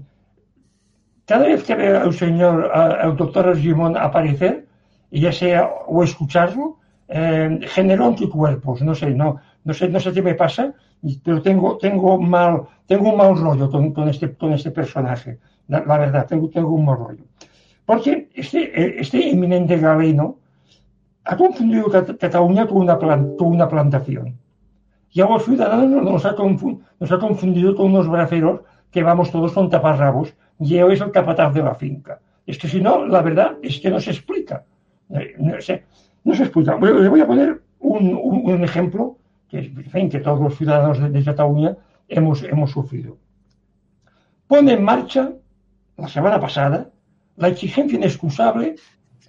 [1.25, 4.67] cada vez que veo al señor, al doctor Argimón aparecer,
[5.11, 10.23] ya sea o escucharlo, eh, genero anticuerpos, no sé, no, no sé, no sé qué
[10.23, 10.75] me pasa,
[11.25, 16.75] pero tengo, tengo mal, tengo un mal rollo con, este, este personaje, la, verdad, tengo,
[16.75, 17.23] un mal rollo.
[17.87, 20.39] Porque este, este eminente galeno,
[21.23, 21.87] ha confundido
[22.19, 22.79] Cataluña con
[23.53, 24.37] una, plantación.
[25.13, 26.35] Y a los ciudadanos nos ha,
[26.99, 31.13] nos ha confundido con unos braceros que vamos todos con taparrabos y él es el
[31.13, 32.19] capataz de la finca.
[32.45, 34.65] Es que si no, la verdad es que no se explica.
[35.11, 35.85] Eh, no, se,
[36.25, 36.77] explica.
[36.77, 39.17] Le voy a poner un, ejemplo
[39.49, 41.77] que, en que todos los ciudadanos de, de Cataluña
[42.11, 43.17] hemos, hemos sufrido.
[44.47, 45.33] Pone en marcha,
[45.97, 46.91] la semana pasada,
[47.37, 48.77] la exigencia inexcusable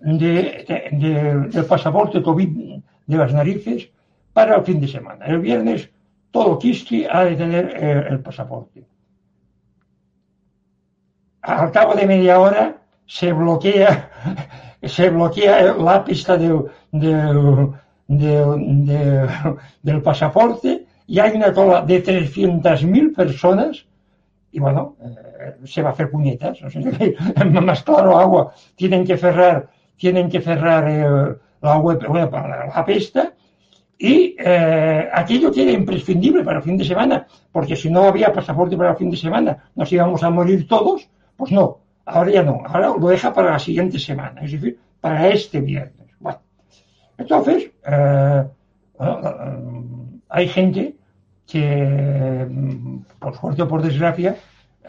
[0.01, 3.89] de, de, del pasaporte COVID de las narices
[4.33, 5.25] para el fin de semana.
[5.25, 5.89] El viernes
[6.31, 8.85] todo Kiski ha de tener eh, el pasaporte.
[11.41, 14.09] Al cabo de media hora se bloquea,
[14.83, 17.71] se bloquea la pista del, del,
[18.07, 19.27] del,
[19.83, 20.80] del pasaporte
[21.11, 23.85] y hay una cola de 300.000 personas
[24.49, 26.59] y bueno, eh, se va a hacer puñetas.
[27.51, 33.33] más claro agua, tienen que cerrar, tienen que cerrar eh, la web, la, la pesta
[33.97, 38.31] y eh, aquello que era imprescindible para el fin de semana, porque si no había
[38.31, 42.43] pasaporte para el fin de semana, nos íbamos a morir todos, pues no, ahora ya
[42.43, 46.07] no, ahora lo deja para la siguiente semana, es decir, para este viernes.
[46.21, 46.39] Bueno,
[47.17, 47.69] entonces,
[50.29, 50.95] hay gente
[51.51, 52.47] que,
[53.19, 54.37] por suerte o por desgracia,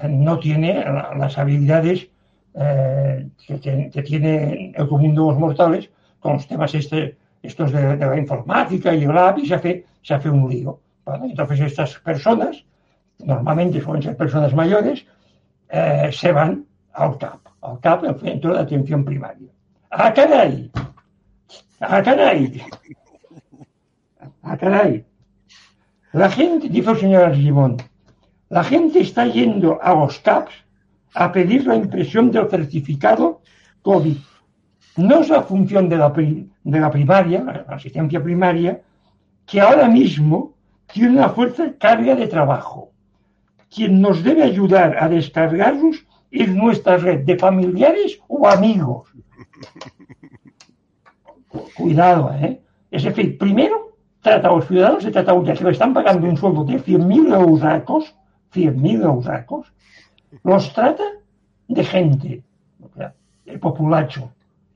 [0.09, 0.85] no tiene
[1.17, 2.09] las habilidades
[2.55, 8.17] eh, que, tiene el común de los mortales con los temas este, estos de, la
[8.17, 10.79] informática y el y se hace, se hace un lío.
[11.07, 12.65] Entonces estas personas,
[13.19, 15.05] normalmente suelen ser personas mayores,
[15.69, 19.49] eh, se van al CAP, al CAP, el Centro de Atención Primaria.
[19.91, 20.71] ¡Ah, caray!
[21.81, 22.63] ¡Ah, caray!
[24.43, 25.05] ¡Ah, caray!
[26.13, 27.79] La gente, dice el señor Argimón,
[28.51, 30.53] la gente está yendo a los CAPs
[31.15, 33.41] a pedir la impresión del certificado
[33.81, 34.17] COVID.
[34.99, 38.83] No es la función de la, de la primaria, la asistencia primaria,
[39.47, 40.55] que ahora mismo
[40.93, 42.93] tiene una fuerte carga de trabajo.
[43.75, 49.09] Quien nos debe ayudar a descargarlos es nuestra red de familiares o amigos.
[51.75, 52.61] Cuidado, ¿eh?
[52.91, 53.92] Es decir, primero
[54.23, 58.15] trata a los ciudadanos de Cataluña que le están pagando un sueldo de 100.000 euros
[58.55, 59.73] 100.000 euracos,
[60.45, 61.05] los trata
[61.69, 62.43] de gente,
[63.47, 64.31] el populacho,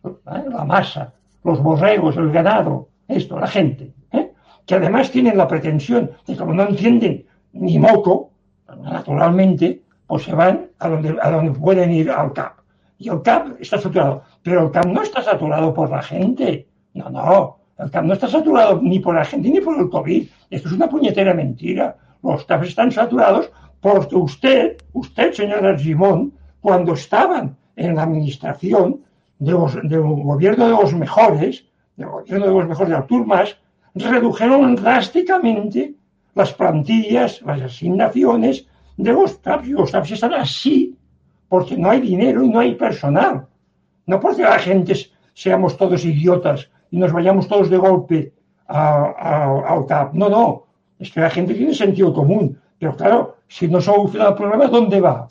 [0.04, 0.44] ¿eh?
[0.48, 1.12] la masa,
[1.44, 4.32] los borregos, el ganado, esto, la gente, ¿eh?
[4.64, 8.30] que además tienen la pretensión de como no entienden ni moco,
[8.82, 12.58] naturalmente, pues se van a donde, a donde pueden ir al CAP.
[12.98, 14.22] Y el CAP está saturado.
[14.42, 16.66] Pero el CAP no está saturado por la gente.
[16.94, 17.58] No, no.
[17.78, 20.26] El no está saturado ni por la gente ni por el COVID.
[20.50, 21.96] Esto es una puñetera mentira.
[22.22, 29.02] Los CAPs están saturados porque usted, usted, señor Argimón, cuando estaban en la administración
[29.38, 33.56] de gobierno de los mejores, del gobierno de los mejores de Artur Mas,
[33.94, 35.94] redujeron drásticamente
[36.34, 39.68] las plantillas, las asignaciones de los TAPs.
[39.68, 40.96] Los TAPs están así
[41.48, 43.46] porque no hay dinero y no hay personal.
[44.06, 44.94] No porque la gente
[45.34, 48.32] seamos todos idiotas y nos vayamos todos de golpe
[48.68, 50.14] al TAP.
[50.14, 50.64] No, no.
[50.98, 52.58] Es que la gente tiene sentido común.
[52.78, 55.28] Pero claro, si no soluciona el problema, ¿dónde va?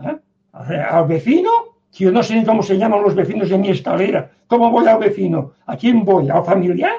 [0.00, 0.16] ¿Eh?
[0.52, 1.50] ¿Al vecino?
[1.90, 5.54] Yo no sé cómo se llaman los vecinos de mi escalera, ¿cómo voy al vecino?
[5.66, 6.30] ¿A quién voy?
[6.30, 6.94] ¿Al familiar?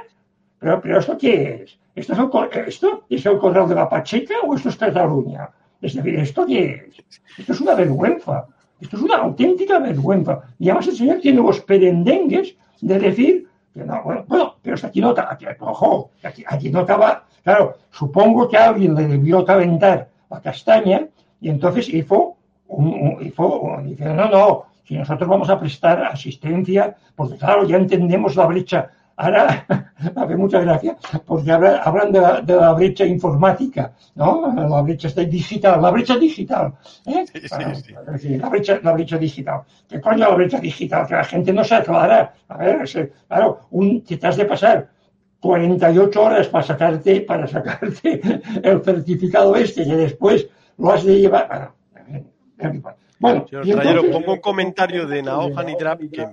[0.60, 1.80] Pero, pero ¿esto qué es?
[1.96, 5.50] ¿Esto es, el, ¿Esto es el correo de la Pacheca o esto es Cataluña?
[5.82, 7.22] Es decir, ¿esto qué es?
[7.38, 8.48] Esto es una vergüenza.
[8.82, 10.42] Esto es una auténtica vergüenza.
[10.60, 15.46] Y además el señor tiene los perendengues de decir bueno, bueno pero aquí no, aquí,
[15.60, 21.08] ojo, aquí, no acaba, claro, supongo que alguien le debió calentar la castaña
[21.42, 27.38] y entonces hizo, un, hizo dice, no, no, si nosotros vamos a prestar asistencia, porque
[27.38, 28.90] claro, ya entendemos la brecha.
[29.16, 29.66] Ahora,
[30.16, 34.54] hace mucha gracia, porque hablan de la, de la, brecha informática, ¿no?
[34.56, 36.74] La brecha digital, la brecha digital.
[37.06, 37.26] ¿eh?
[37.32, 38.38] Sí, sí, sí.
[38.38, 39.62] La, brecha, la brecha digital.
[39.88, 41.06] ¿Qué coño la brecha digital?
[41.08, 42.34] Que la gente no se aclara.
[42.48, 42.84] A ver,
[43.28, 44.90] claro, un, que te has de pasar
[45.40, 48.22] 48 horas para sacarte, para sacarte
[48.64, 50.48] el certificado este, que después
[50.78, 51.72] lo has de llevar.
[53.20, 56.28] Bueno, Señor pongo un comentario de Naohan y que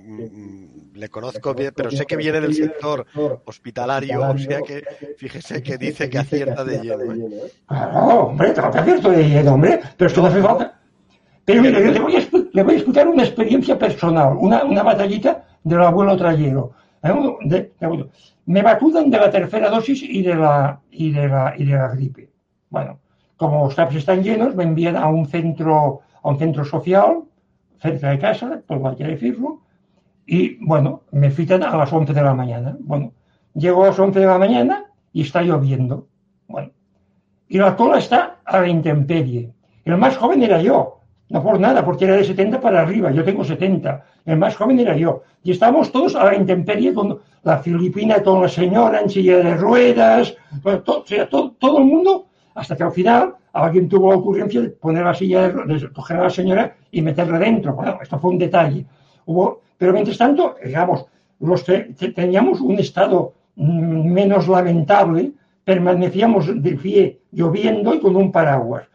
[0.93, 3.05] le conozco bien, pero sé que viene del sector
[3.45, 4.83] hospitalario, o sea que
[5.17, 7.13] fíjese que dice que acierta de lleno.
[7.13, 7.51] ¿eh?
[7.67, 10.79] Claro, hombre, claro que acierto de lleno, hombre, pero esto no hace falta.
[11.45, 14.83] Pero mire, yo le voy, a, le voy a explicar una experiencia personal, una, una
[14.83, 16.73] batallita del abuelo trayero.
[17.03, 17.69] ¿eh?
[18.45, 21.87] me vacunan de la tercera dosis y de la, y de la, y de la
[21.89, 22.29] gripe.
[22.69, 22.99] Bueno,
[23.37, 27.23] como los TAPs están llenos, me envían a un centro, a un centro social
[27.79, 29.61] cerca de casa, por cualquier decirlo,
[30.25, 32.77] y bueno, me citan a las 11 de la mañana.
[32.79, 33.13] Bueno,
[33.53, 36.07] llego a las 11 de la mañana y está lloviendo.
[36.47, 36.71] Bueno,
[37.47, 39.51] y la cola está a la intemperie.
[39.83, 43.23] El más joven era yo, no por nada, porque era de 70 para arriba, yo
[43.23, 44.03] tengo 70.
[44.25, 45.23] El más joven era yo.
[45.43, 49.55] Y estábamos todos a la intemperie con la filipina, con la señora en silla de
[49.55, 50.35] ruedas,
[50.85, 54.61] todo, o sea, todo, todo el mundo, hasta que al final alguien tuvo la ocurrencia
[54.61, 57.73] de poner la silla, de, de coger a la señora y meterla dentro.
[57.73, 58.85] Bueno, esto fue un detalle.
[59.25, 61.07] Hubo, pero mientras tanto, digamos,
[62.13, 65.31] teníamos un estado mm, menos lamentable,
[65.63, 68.87] permanecíamos de pie lloviendo y con un paraguas.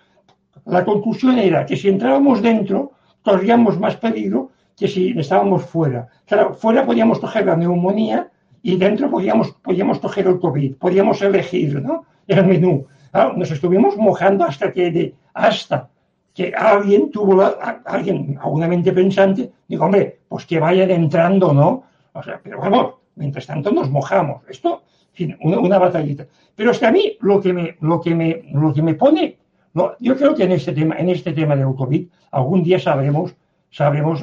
[0.64, 2.92] La conclusión era que si entrábamos dentro,
[3.24, 6.06] corríamos más peligro que si estábamos fuera.
[6.54, 8.30] Fuera podíamos coger la neumonía
[8.62, 12.04] y dentro podíamos, podíamos coger el COVID, podíamos elegir ¿no?
[12.28, 12.86] el menú.
[13.34, 15.88] Nos estuvimos mojando hasta que, de, hasta
[16.36, 21.84] que alguien tuvo, la, alguien, alguna mente pensante, digo, hombre, pues que vayan entrando, ¿no?
[22.12, 24.42] O sea, pero vamos, mientras tanto nos mojamos.
[24.46, 26.26] Esto, en fin, una, batallita.
[26.54, 29.38] Pero es que a mí lo que me, lo que me, lo que me pone,
[29.72, 33.34] no, yo creo que en este tema, en este tema del COVID, algún día sabremos,
[33.70, 34.22] sabremos,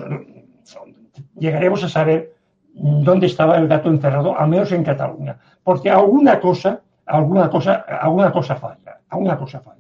[1.40, 2.36] llegaremos a saber
[2.76, 5.40] dónde estaba el gato encerrado, al menos en Cataluña.
[5.64, 9.80] Porque alguna cosa, alguna cosa, alguna cosa falla, alguna cosa falla.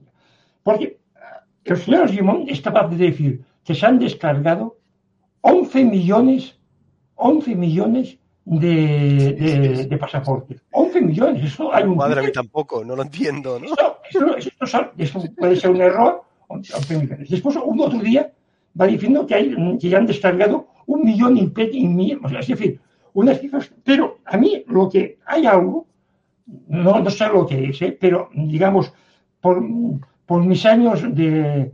[0.63, 1.02] Porque
[1.71, 4.77] el señor Simón es capaz de decir que se han descargado
[5.41, 6.57] 11 millones,
[7.15, 10.61] 11 millones de, de, de pasaportes.
[10.71, 11.95] 11 millones, eso hay un...
[11.95, 13.67] Madre mía, tampoco, no lo entiendo, ¿no?
[14.09, 16.23] Eso, eso, eso, eso, puede ser un error.
[16.47, 17.29] 11 millones.
[17.29, 18.31] Después, un otro día,
[18.79, 22.47] va diciendo que, hay, que ya han descargado un millón y, mil, o sea, es
[22.47, 22.79] decir,
[23.13, 25.87] unas cifras, pero a mí lo que hay algo,
[26.67, 27.97] no, no sé lo que es, ¿eh?
[27.99, 28.91] pero digamos,
[29.39, 29.63] por,
[30.25, 31.73] por mis años de,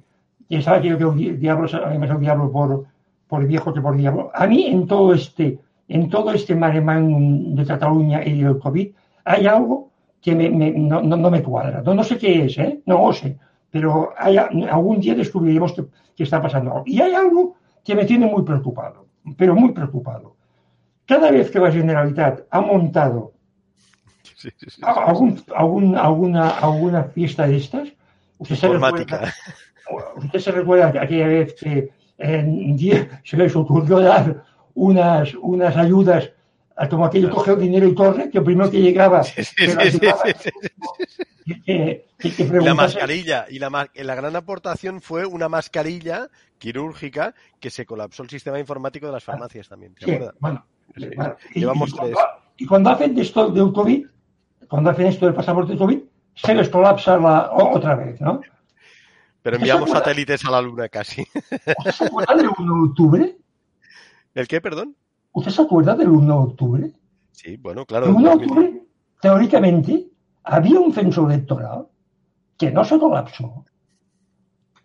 [0.49, 2.85] ya sabes que yo creo diablo, además el diablo por,
[3.27, 7.65] por viejo que por diablo, a mí en todo este, en todo este maremán de
[7.65, 8.89] Cataluña y del COVID,
[9.25, 11.81] hay algo que me, me, no, no, me cuadra.
[11.81, 12.81] No, no, sé qué es, ¿eh?
[12.85, 13.38] no lo sé,
[13.69, 15.85] pero hay, algún día descubriremos que,
[16.15, 16.83] que está pasando.
[16.85, 19.07] Y hay algo que me tiene muy preocupado,
[19.38, 20.35] pero muy preocupado.
[21.05, 23.33] Cada vez que la Generalitat ha montado
[24.35, 27.89] sí, sí, sí, algún, algún, alguna, alguna fiesta de estas,
[28.39, 29.34] usted se, recuerda,
[30.17, 35.78] usted se recuerda que aquella vez que en día se les ocurrió dar unas, unas
[35.78, 36.32] ayudas
[36.75, 39.21] a como aquello coge el dinero y corre, que el primero que llegaba.
[41.65, 47.69] Que, que, que la mascarilla, y la, la gran aportación fue una mascarilla quirúrgica que
[47.71, 49.95] se colapsó el sistema informático de las farmacias también.
[49.95, 50.36] ¿te sí, acuerdas?
[50.39, 51.10] bueno, Sí.
[51.15, 52.25] bueno, y, Llevamos y cuando, tres.
[52.58, 54.06] y cuando hacen esto del COVID,
[54.67, 55.99] cuando hacen esto del pasaporte COVID,
[56.43, 58.41] se les colapsa la, otra vez, ¿no?
[59.41, 61.25] Pero enviamos satélites a la luna casi.
[61.78, 63.38] ¿Usted se acuerda del 1 de octubre?
[64.34, 64.95] ¿El qué, perdón?
[65.32, 66.91] ¿Usted se acuerda del 1 de octubre?
[67.32, 68.08] Sí, bueno, claro.
[68.08, 68.84] El 1 de octubre,
[69.21, 70.08] teóricamente,
[70.43, 71.88] había un censo electoral
[72.58, 73.65] que no se colapsó.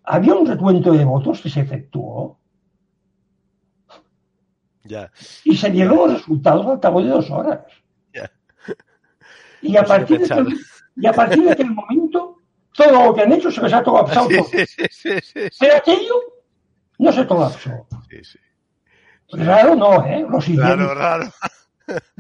[0.05, 2.39] Había un recuento de votos que se efectuó
[4.85, 5.11] Ya.
[5.45, 7.61] y se dieron los resultados al cabo de dos horas.
[8.13, 8.31] Ya.
[9.63, 10.55] Y a, No qué partir de
[10.97, 12.39] y a partir de aquel momento,
[12.73, 14.29] todo lo que han hecho se les ha colapsado.
[14.29, 14.45] Todo.
[14.45, 16.15] sí, sí, sí, sí, sí, Pero aquello
[16.99, 17.87] no se colapsó.
[18.09, 18.39] sí, sí.
[19.33, 20.25] Raro no, ¿eh?
[20.29, 20.77] Lo siguiente.
[20.77, 21.31] Raro, raro.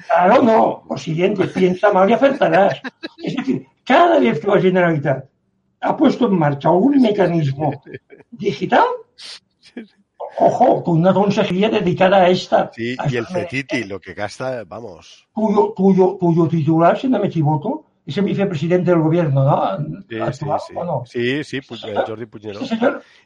[0.08, 0.82] Claro, no.
[0.90, 2.80] Lo siguiente, piensa mal y acertarás.
[3.22, 5.24] Es decir, cada vez que la Generalitat
[5.80, 7.82] ha puesto en marcha algún mecanismo
[8.30, 8.84] digital,
[10.38, 15.28] ojo, con una consejería dedicada a esta, Sí, a y el lo que gasta, vamos.
[15.32, 19.78] cuyo, cuyo, cuyo titular, si no me equivoco, es el vicepresidente del gobierno, ¿no?
[19.78, 20.74] Sí, sí, Actual, sí.
[20.76, 21.02] ¿o no?
[21.06, 22.60] Sí, sí, Pu- eh, Jordi Puigneró.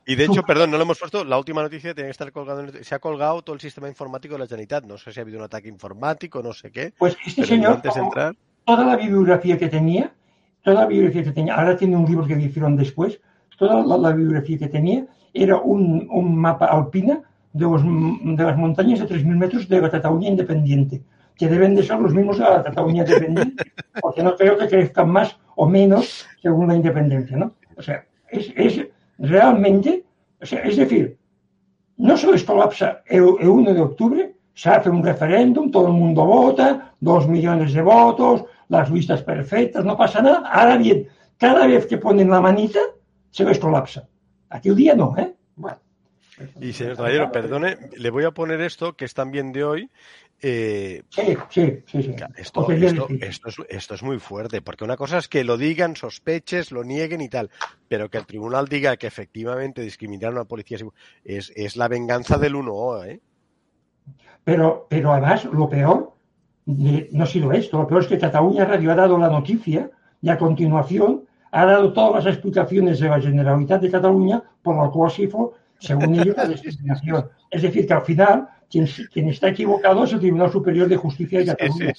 [0.06, 2.60] Y de hecho, perdón, no lo hemos puesto, la última noticia tiene que estar colgado,
[2.60, 4.84] en el- se ha colgado todo el sistema informático de la Generalitat.
[4.84, 7.94] No sé si ha habido un ataque informático, no sé qué, pues este señor, antes
[7.94, 10.12] de entrar, toda la bibliografía que tenía,
[10.62, 13.20] toda la bibliografía que tenía, ahora tiene un libro que hicieron después,
[13.58, 17.20] toda la, la bibliografía que tenía era un, un mapa alpina
[17.52, 21.02] de, los, de las montañas de 3.000 metros de la Cataluña independiente,
[21.38, 23.64] que deben de ser los mismos de la Cataluña independiente,
[24.00, 27.54] porque no creo que crezcan más o menos según la independencia, ¿no?
[27.76, 28.86] O sea, es, es
[29.18, 30.04] realmente,
[30.40, 31.16] o sea, es decir,
[31.96, 35.92] no se les colapsa el, el 1 de octubre, se hace un referéndum, todo el
[35.92, 40.48] mundo vota, dos millones de votos, las listas perfectas, no pasa nada.
[40.48, 42.80] Ahora bien, cada vez que ponen la manita,
[43.30, 44.08] se les colapsa.
[44.50, 45.32] Aquel día no, ¿eh?
[45.54, 45.78] Bueno.
[46.60, 49.90] y señor Trayero, perdone, le voy a poner esto, que es también de hoy.
[50.42, 52.14] Eh, Sí, sí, sí, sí.
[52.36, 53.08] esto, quería esto,
[53.48, 57.20] es, esto es muy fuerte, porque una cosa es que lo digan, sospeches, lo nieguen
[57.20, 57.50] y tal,
[57.88, 60.84] pero que el tribunal diga que efectivamente discriminaron a policías
[61.24, 63.20] es, es la venganza del 1O, ¿eh?
[64.44, 66.14] Pero, pero además, lo peor
[66.64, 67.78] no ha sido esto.
[67.78, 71.92] Lo peor es que Cataluña Radio ha dado la noticia y a continuación ha dado
[71.92, 76.36] todas las explicaciones de la Generalitat de Cataluña por la cual se fue, según ellos,
[76.36, 77.28] la discriminación.
[77.50, 81.40] Es decir, que al final quien, quien, está equivocado es el Tribunal Superior de Justicia
[81.40, 81.92] de Cataluña.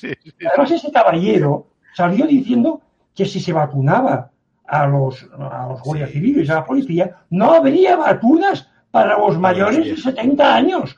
[0.48, 2.82] Además, este caballero salió diciendo
[3.16, 4.32] que si se vacunaba
[4.66, 9.86] a los, a los guardias civiles, a la policía, no habría vacunas para los mayores
[9.86, 10.98] de 70 años.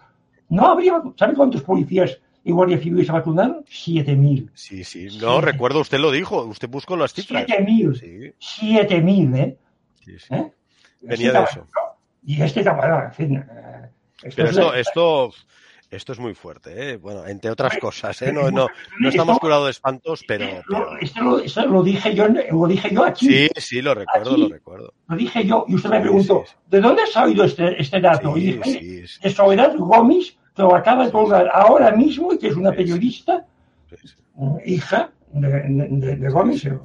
[0.50, 3.64] No habría, ¿sabe cuántos policías y guardias civiles se vacunaron?
[3.66, 4.50] 7.000.
[4.54, 7.46] Sí, sí, no, recuerdo, usted lo dijo, usted buscó las cifras.
[7.48, 8.36] 7.000.
[8.38, 8.62] Sí.
[8.62, 9.58] 7.000, ¿eh?
[10.04, 10.36] Sí, sí.
[10.36, 10.52] ¿Eh?
[11.02, 11.68] Venía de eso.
[12.24, 13.46] Y este caballero, en fin.
[14.24, 15.34] Eh, esto Pero esto, esto,
[15.92, 16.98] esto es muy fuerte, ¿eh?
[16.98, 18.32] Bueno, entre otras cosas, ¿eh?
[18.32, 18.68] No, no,
[19.00, 20.46] no estamos curados de espantos, pero...
[21.02, 23.28] Esto lo, esto lo, dije yo, lo dije yo aquí.
[23.28, 24.94] Sí, sí, lo recuerdo, lo recuerdo.
[25.08, 28.38] Lo dije yo, y usted me preguntó, ¿de dónde has oído este, este dato?
[28.38, 32.56] y dije, de Soledad Gómez, que lo acaba de colgar ahora mismo, y que es
[32.56, 33.46] una periodista,
[34.66, 36.80] hija de, de, de Gómez, el,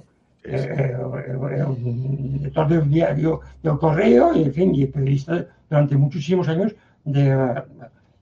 [2.38, 6.74] director del diario del Correo, y en fin, y periodista durante muchísimos años
[7.06, 7.62] de...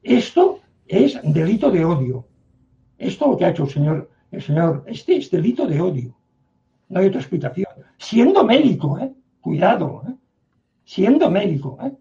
[0.02, 2.26] Esto es delito de odio.
[2.98, 6.14] Esto lo que ha hecho el señor, el señor, este es delito de odio.
[6.88, 7.66] No hay otra explicación.
[7.98, 9.12] Siendo médico, ¿eh?
[9.40, 10.14] Cuidado, ¿eh?
[10.84, 11.92] Siendo médico, ¿eh?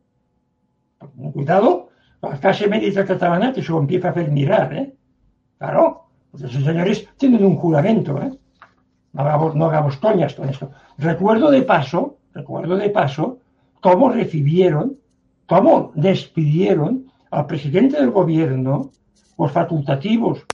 [1.34, 1.89] Cuidado,
[2.21, 4.93] la clase médica catalana que se lo empieza a hacer mirar, ¿eh?
[5.57, 8.31] Claro, porque esos señores tienen un juramento, ¿eh?
[9.13, 10.71] No hagamos, no hagamos coñas con esto.
[10.97, 13.39] Recuerdo de paso, recuerdo de paso,
[13.79, 14.97] cómo recibieron,
[15.47, 18.91] cómo despidieron al presidente del gobierno
[19.37, 20.45] los facultativos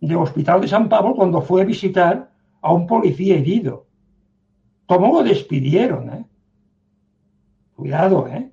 [0.00, 3.86] del Hospital de San Pablo cuando fue a visitar a un policía herido.
[4.86, 6.10] ¿Cómo lo despidieron?
[6.10, 6.24] Eh?
[7.74, 8.50] Cuidado, ¿eh?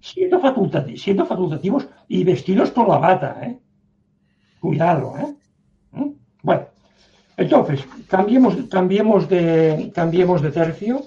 [0.00, 3.58] Siendo, facultativos, siendo facultativos y vestidos con la bata, ¿eh?
[4.60, 5.34] Cuidado, ¿eh?
[5.92, 6.10] ¿Mm?
[6.42, 6.66] Bueno,
[7.36, 11.02] entonces, cambiemos, cambiemos, de, cambiemos de tercio,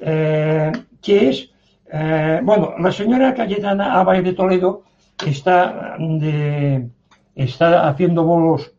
[0.00, 0.72] eh,
[1.02, 1.50] que es,
[1.92, 4.82] eh, bueno, la señora Cayetana Abay de Toledo
[5.24, 6.88] está, de,
[7.34, 8.72] está haciendo bolos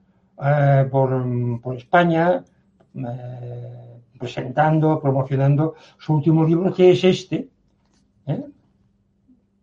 [0.43, 2.43] eh, por, España,
[2.95, 7.49] eh, presentando, promocionando su último libro, que es este,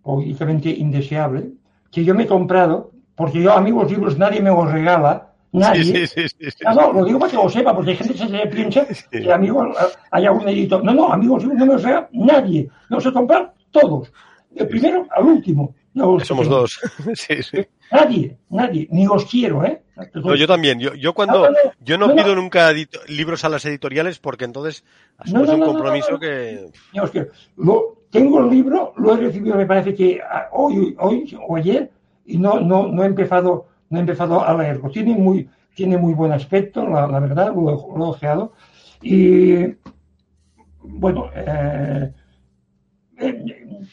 [0.02, 1.52] políticamente indeseable,
[1.90, 5.33] que yo me he comprado, porque yo a mí los libros nadie me los regala,
[5.54, 6.06] Nadie.
[6.06, 8.26] Sí, sí, sí, no, no, lo digo para que lo sepa, porque hay gente que
[8.26, 9.76] se piensa que amigos,
[10.10, 10.82] hay algún editor.
[10.82, 12.68] No, no, amigos, no me regala nadie.
[12.88, 14.12] Los he comprado todos.
[14.54, 15.74] El primero al último.
[15.94, 16.80] No, Somos dos.
[17.14, 17.64] sí, sí.
[17.92, 19.80] Nadie, nadie, ni os quiero, ¿eh?
[20.14, 20.80] No, yo también.
[20.80, 21.48] Yo, yo cuando.
[21.48, 22.72] No, yo no, pido nunca
[23.06, 24.84] libros a las editoriales porque entonces
[25.18, 26.66] asumes un compromiso que.
[26.92, 27.28] Ni os quiero.
[27.56, 30.20] Lo, tengo el libro, lo he recibido, me parece que
[30.52, 31.90] hoy, hoy o ayer,
[32.26, 34.90] y no, no, no he empezado, no he empezado a leerlo.
[34.90, 37.62] Tiene muy, tiene muy buen aspecto, la, la verdad, lo,
[37.96, 38.52] lo, he ojeado.
[39.00, 39.76] Y
[40.82, 42.12] bueno, eh,
[43.18, 43.44] eh,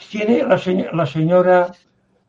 [0.09, 0.59] tiene la,
[0.93, 1.71] la señora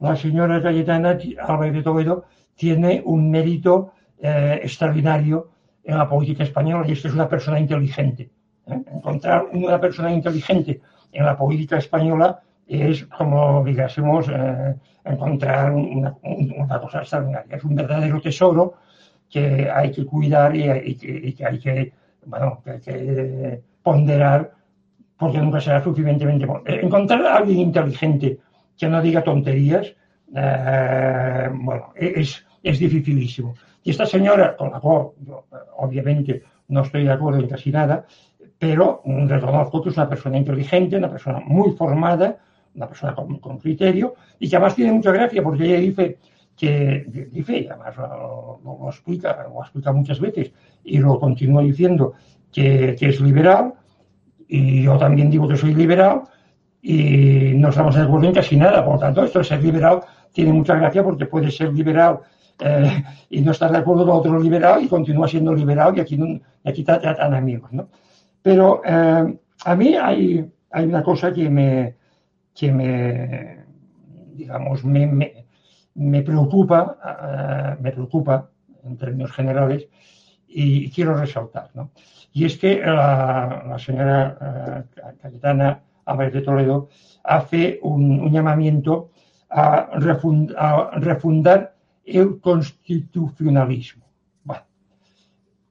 [0.03, 2.25] la señora Cayetana Álvarez de Toledo
[2.57, 5.51] tiene un mérito eh, extraordinario
[5.85, 8.29] en la política española y es que es una persona inteligente.
[8.67, 8.83] ¿eh?
[8.93, 10.81] Encontrar una persona inteligente
[11.13, 16.15] en la política española es como, digásemos, eh, encontrar una,
[16.81, 17.57] cosa extraordinaria.
[17.57, 18.75] Es un verdadero tesoro
[19.29, 20.95] que hay que cuidar y,
[21.35, 21.93] que, hay que,
[22.27, 24.53] bueno, hay que ponderar
[25.17, 26.65] porque nunca será suficientemente bueno.
[26.67, 28.39] Encontrar a alguien inteligente
[28.77, 29.95] que no diga tonterías,
[30.35, 33.55] eh, bueno, es, es dificilísimo.
[33.85, 35.09] Y esta señora, con la cual
[35.77, 38.05] obviamente no estoy de acuerdo en casi nada,
[38.59, 42.39] pero reconozco que es una persona inteligente, una persona muy formada,
[42.75, 46.19] una persona con, criterio, y que además tiene mucha gracia porque ella dice
[46.57, 50.53] que, dice, y además lo, lo, explica, lo explica muchas veces,
[50.85, 52.15] y lo continúa diciendo,
[52.51, 53.75] que, que es liberal,
[54.49, 56.23] y yo también digo que soy liberal,
[56.83, 58.85] y no estamos de acuerdo en casi nada.
[58.85, 60.01] Por lo tanto, esto de ser liberal
[60.33, 62.19] tiene mucha gracia porque puede ser liberal
[62.59, 66.17] eh, y no estar de acuerdo con otro liberal y continúa siendo liberal y aquí,
[66.17, 67.73] y aquí tratan amigos.
[67.73, 67.89] ¿no?
[68.43, 71.95] Pero eh, a mí hay, hay una cosa que me,
[72.55, 73.63] que me
[74.35, 75.07] digamos, me,
[75.95, 76.97] me, preocupa,
[77.79, 78.51] uh, me preocupa
[78.85, 79.89] en términos generales
[80.49, 81.71] y quiero resaltar.
[81.75, 81.91] ¿no?
[82.33, 86.89] Y es que la, señora uh, Cayetana Álvarez de Toledo,
[87.23, 89.11] hace un, llamamiento
[89.51, 94.03] a, refund, a, refundar el constitucionalismo.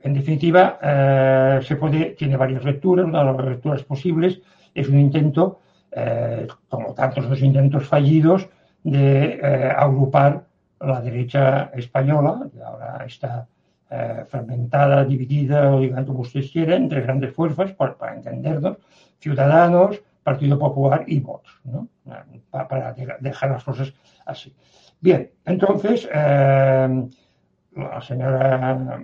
[0.03, 4.41] En definitiva, eh, se puede, tiene varias lecturas, una de las lecturas posibles
[4.73, 5.59] es un intento,
[5.91, 8.49] eh, como tantos los intentos fallidos,
[8.83, 10.45] de eh, agrupar
[10.79, 13.47] la derecha española, que ahora está
[13.89, 18.77] eh, fragmentada, dividida, o digan como ustedes quieren, entre grandes fuerzas, para entendernos,
[19.19, 21.87] Ciudadanos, Partido Popular y Vox, ¿no?
[22.49, 23.93] para dejar las cosas
[24.25, 24.55] así.
[24.99, 27.07] Bien, entonces, eh,
[27.75, 29.03] la señora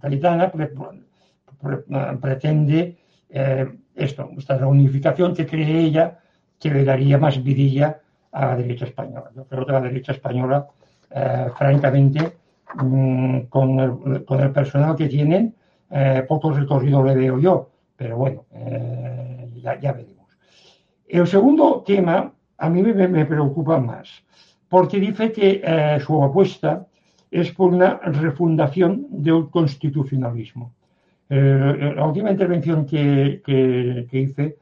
[0.00, 0.52] Cayetana
[2.20, 2.96] pretende
[3.96, 6.18] esto, esta reunificación que cree ella
[6.58, 8.00] que le daría más vidilla
[8.32, 9.30] a la derecha española.
[9.34, 10.66] Yo creo que la derecha española,
[11.10, 12.36] eh, francamente,
[12.74, 15.54] mm, con, el, personal que tienen,
[15.90, 18.44] eh, poco recorrido le veo yo, pero bueno,
[19.62, 20.26] ya, veremos.
[21.08, 24.08] El segundo tema a mí me, preocupa más,
[24.68, 26.86] porque dice que su apuesta
[27.30, 30.72] es por una refundación del constitucionalismo.
[31.28, 33.42] Eh, la última intervención que,
[34.12, 34.58] hice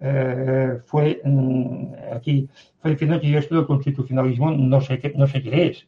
[0.00, 2.48] eh, fue mm, aquí,
[2.80, 5.86] fue diciendo que yo esto del constitucionalismo no sé qué, no sé qué es.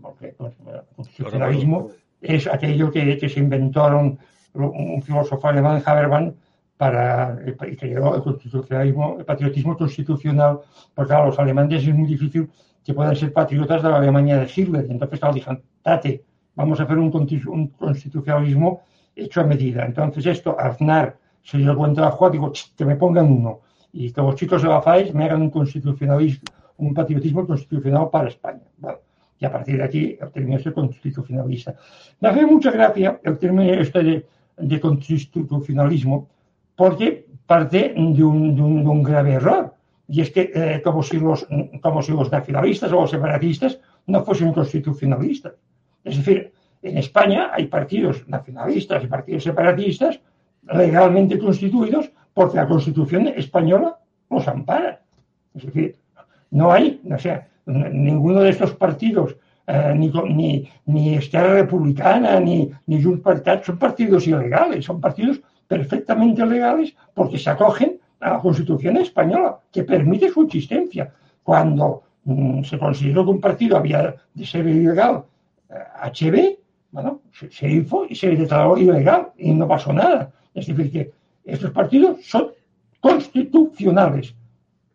[0.00, 0.54] Porque pues,
[0.96, 1.90] constitucionalismo
[2.20, 4.18] es aquello que, se inventaron
[4.54, 6.32] un filósofo alemán, Habermas,
[6.76, 10.60] para y creó el constitucionalismo, el patriotismo constitucional,
[10.94, 12.50] porque a los alemanes es muy difícil
[12.84, 14.86] que puedan ser patriotas de la Alemania de Hitler.
[14.90, 16.22] Entonces, claro, dijeron, tate,
[16.54, 17.10] vamos a hacer un,
[17.46, 18.82] un constitucionalismo
[19.16, 19.84] hecho a medida.
[19.84, 23.60] Entonces esto, Aznar se dio de la jugada, digo, que me pongan uno.
[23.92, 26.44] Y que los chicos de la FAES me hagan un constitucionalismo,
[26.78, 28.62] un patriotismo constitucional para España.
[29.38, 31.74] y a partir de aquí el término es constitucionalista.
[32.20, 36.28] Me hace mucha gracia el término este de, constitucionalismo
[36.74, 39.74] porque parte de un, grave error.
[40.08, 41.46] Y es que eh, como, si los,
[41.80, 45.54] como si los nacionalistas o los separatistas no fuesen constitucionalistas.
[46.04, 46.52] Es decir,
[46.84, 50.20] en España hay partidos nacionalistas y partidos separatistas
[50.70, 55.00] legalmente constituidos porque la Constitución española los ampara.
[55.54, 55.96] Es decir,
[56.50, 63.02] no hay, o sea, ninguno de estos partidos, eh, ni, ni, ni Republicana, ni, ni
[63.02, 63.24] Junts
[63.64, 69.84] son partidos ilegales, son partidos perfectamente legales porque se acogen a la Constitución española, que
[69.84, 71.12] permite su existencia.
[71.42, 75.24] Cuando mm, se consideró que un partido había de ser ilegal,
[75.68, 76.58] HB, eh,
[76.94, 80.32] bueno, se, hizo y se declaró ilegal y no pasó nada.
[80.54, 81.10] Es decir, que
[81.44, 82.52] estos partidos son
[83.00, 84.32] constitucionales.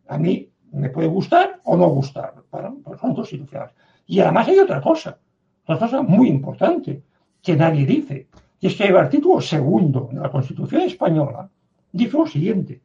[0.08, 3.76] A mí me puede gustar o no gustar, pero son constitucionales.
[4.08, 5.18] Y además hay otra cosa,
[5.64, 7.04] otra cosa muy importante
[7.42, 8.28] que nadie dice,
[8.62, 11.50] y es que el artículo segundo de la Constitución española
[11.92, 12.80] dice lo siguiente.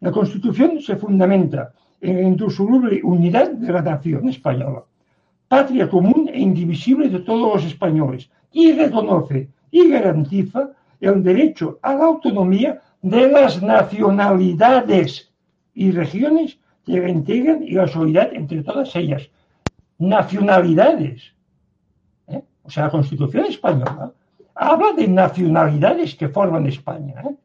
[0.00, 4.84] La Constitución se fundamenta en la indisoluble unidad de la nación española,
[5.48, 10.70] patria común e indivisible de todos los españoles, y reconoce y garantiza
[11.00, 15.30] el derecho a la autonomía de las nacionalidades
[15.74, 19.28] y regiones que la integran y la solidaridad entre todas ellas.
[19.98, 21.32] Nacionalidades.
[22.28, 22.42] ¿eh?
[22.62, 24.12] O sea, la Constitución española
[24.54, 27.22] habla de nacionalidades que forman España.
[27.22, 27.36] ¿eh?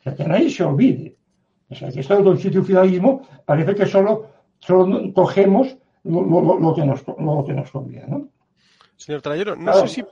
[0.00, 1.16] O sea, que nadie se olvide.
[1.70, 4.26] O sea, que esto del constitucionalismo parece que solo,
[4.58, 8.06] solo cogemos lo, que nos, lo que nos conviene.
[8.08, 8.28] ¿no?
[8.96, 10.04] Señor Trayero, no sé si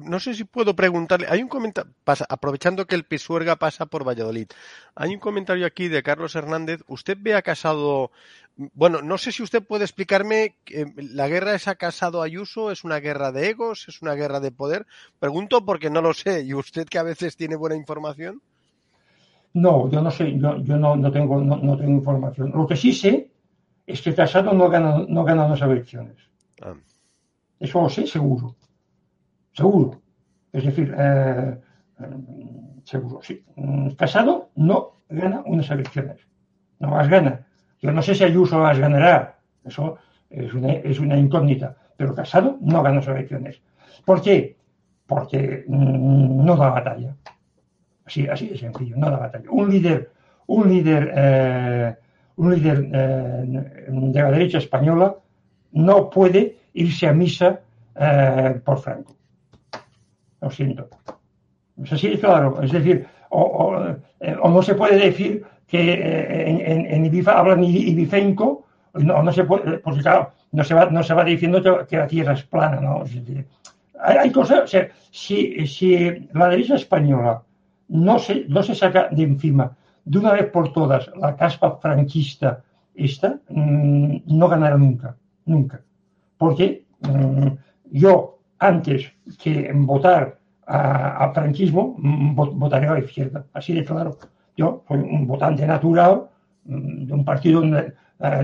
[0.00, 1.92] no sé si puedo preguntarle, hay un comentario,
[2.28, 4.48] aprovechando que el Pisuerga pasa por Valladolid,
[4.94, 8.10] hay un comentario aquí de Carlos Hernández, usted ve a Casado,
[8.74, 12.70] bueno, no sé si usted puede explicarme, eh, ¿la guerra es a Casado Ayuso?
[12.70, 13.86] ¿Es una guerra de egos?
[13.88, 14.86] ¿Es una guerra de poder?
[15.18, 18.40] Pregunto porque no lo sé, ¿y usted que a veces tiene buena información?
[19.52, 22.52] No, yo no sé, yo, no, tengo, no, tengo información.
[22.54, 23.30] Lo que sí sé
[23.86, 26.16] es que Casado no gana, no gana las elecciones.
[26.60, 26.74] Ah.
[27.58, 28.54] Eso lo sé seguro
[29.56, 30.00] seguro.
[30.52, 31.58] Es decir, eh,
[32.00, 32.04] eh,
[32.84, 33.42] seguro, sí.
[33.56, 36.20] Mm, Casado no gana unas elecciones.
[36.78, 37.46] No las gana.
[37.80, 39.38] Yo no sé si Ayuso las ganará.
[39.64, 39.98] Eso
[40.30, 40.52] es
[41.00, 41.76] una, incógnita.
[41.96, 43.60] Pero Casado no gana las elecciones.
[44.04, 44.56] ¿Por qué?
[45.06, 47.16] Porque mm, no da batalla.
[48.04, 49.50] Así, así de sencillo, no da batalla.
[49.50, 50.12] Un líder,
[50.46, 51.96] un líder, eh,
[52.36, 55.16] un líder de la derecha española
[55.72, 57.60] no puede irse a misa
[58.64, 59.15] por Franco.
[60.40, 60.88] Lo siento.
[61.82, 62.60] Es así, claro.
[62.62, 68.64] Es decir, eh, o, no se puede decir que eh, en, en, Ibiza hablan ibifenco,
[68.94, 72.06] no, no se puede, porque claro, no se va, no se va diciendo que, la
[72.06, 73.04] tierra es plana, ¿no?
[74.00, 77.42] hay, cosas, o sea, si, si la derecha española
[77.88, 82.62] no se, no se saca de encima de una vez por todas la caspa franquista
[82.94, 85.82] esta, mm, no ganará nunca, nunca.
[86.38, 87.48] Porque mm,
[87.90, 93.44] yo antes que votar a, franquismo, votaré a la izquierda.
[93.52, 94.18] Así de claro.
[94.56, 96.28] Yo soy un votante natural
[96.64, 97.92] de un partido eh,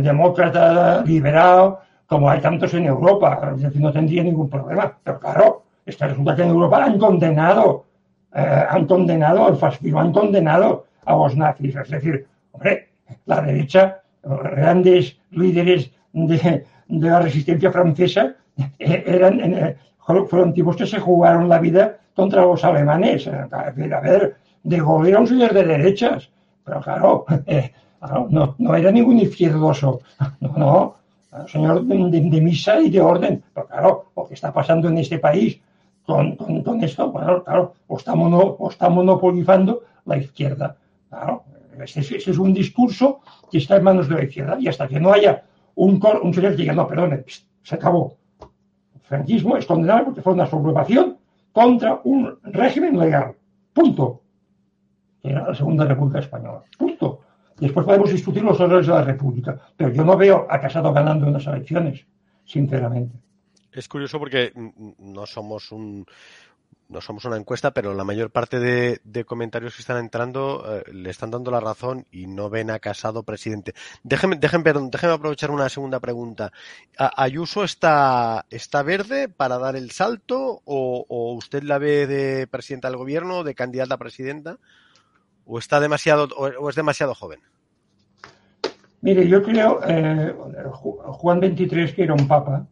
[0.00, 3.52] demócrata, liberal, como hay tantos en Europa.
[3.56, 4.96] Es decir, no tendría ningún problema.
[5.02, 7.86] Pero claro, es que resulta que en Europa han condenado,
[8.34, 11.74] eh, han condenado al fascismo, han condenado a los nazis.
[11.74, 12.90] Es decir, hombre,
[13.26, 18.36] la derecha, grandes líderes de, de la resistencia francesa,
[18.78, 23.28] eh, eran, fueron tipos que se jugaron la vida contra los alemanes.
[23.28, 26.28] A ver, De Gaulle era un señor de derechas,
[26.64, 27.72] pero claro, eh,
[28.30, 30.00] no, era ningún izquierdoso,
[30.40, 30.96] no, no,
[31.46, 33.42] señor de, misa y de orden.
[33.54, 35.60] Pero claro, lo que está pasando en este país
[36.04, 36.36] con,
[36.82, 40.76] esto, bueno, claro, o está, mono, o está monopolizando la izquierda.
[41.08, 41.44] Claro,
[41.82, 45.12] ese, es un discurso que está en manos de la izquierda y hasta que no
[45.12, 45.42] haya
[45.76, 47.24] un, un señor que diga, no, perdone,
[47.62, 48.16] se acabó.
[49.12, 51.18] Franquismo es condenable porque fue una sublevación
[51.52, 53.34] contra un régimen legal.
[53.70, 54.22] Punto.
[55.22, 56.62] Era la Segunda República Española.
[56.78, 57.20] Punto.
[57.58, 59.60] Después podemos discutir los horrores de la República.
[59.76, 62.06] Pero yo no veo a Casado ganando unas elecciones,
[62.46, 63.14] sinceramente.
[63.70, 64.50] Es curioso porque
[64.98, 66.06] no somos un,
[66.88, 71.10] no somos una encuesta, pero la mayor parte de, comentarios que están entrando eh, le
[71.10, 73.74] están dando la razón y no ven a Casado presidente.
[74.02, 76.52] Déjenme, déjenme, perdón, déjenme aprovechar una segunda pregunta.
[76.96, 82.98] ¿Ayuso está, está verde para dar el salto o, usted la ve de presidenta del
[82.98, 84.58] gobierno, de candidata a presidenta?
[85.44, 87.40] ¿O está demasiado, o, o es demasiado joven?
[89.02, 90.32] Mire, yo creo, eh,
[90.72, 92.68] Juan XXIII, que era un papa,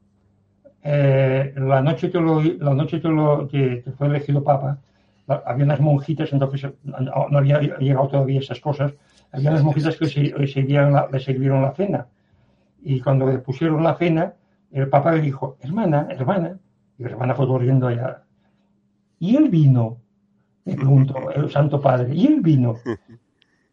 [0.83, 4.78] eh, la noche que lo, la noche que, lo, que, que fue elegido papa,
[5.26, 8.93] había unas monjitas, entonces no, no, había llegado todavía esas cosas,
[9.33, 12.07] había unas monjitas que sirvieron la, le sirvieron la cena.
[12.83, 14.35] Y cuando le pusieron la cena,
[14.72, 16.59] el papa le dijo, hermana, hermana,
[16.99, 18.24] y la hermana fue corriendo allá.
[19.18, 19.99] ¿Y el vino?
[20.64, 22.76] Le preguntó el Santo Padre, ¿y el vino?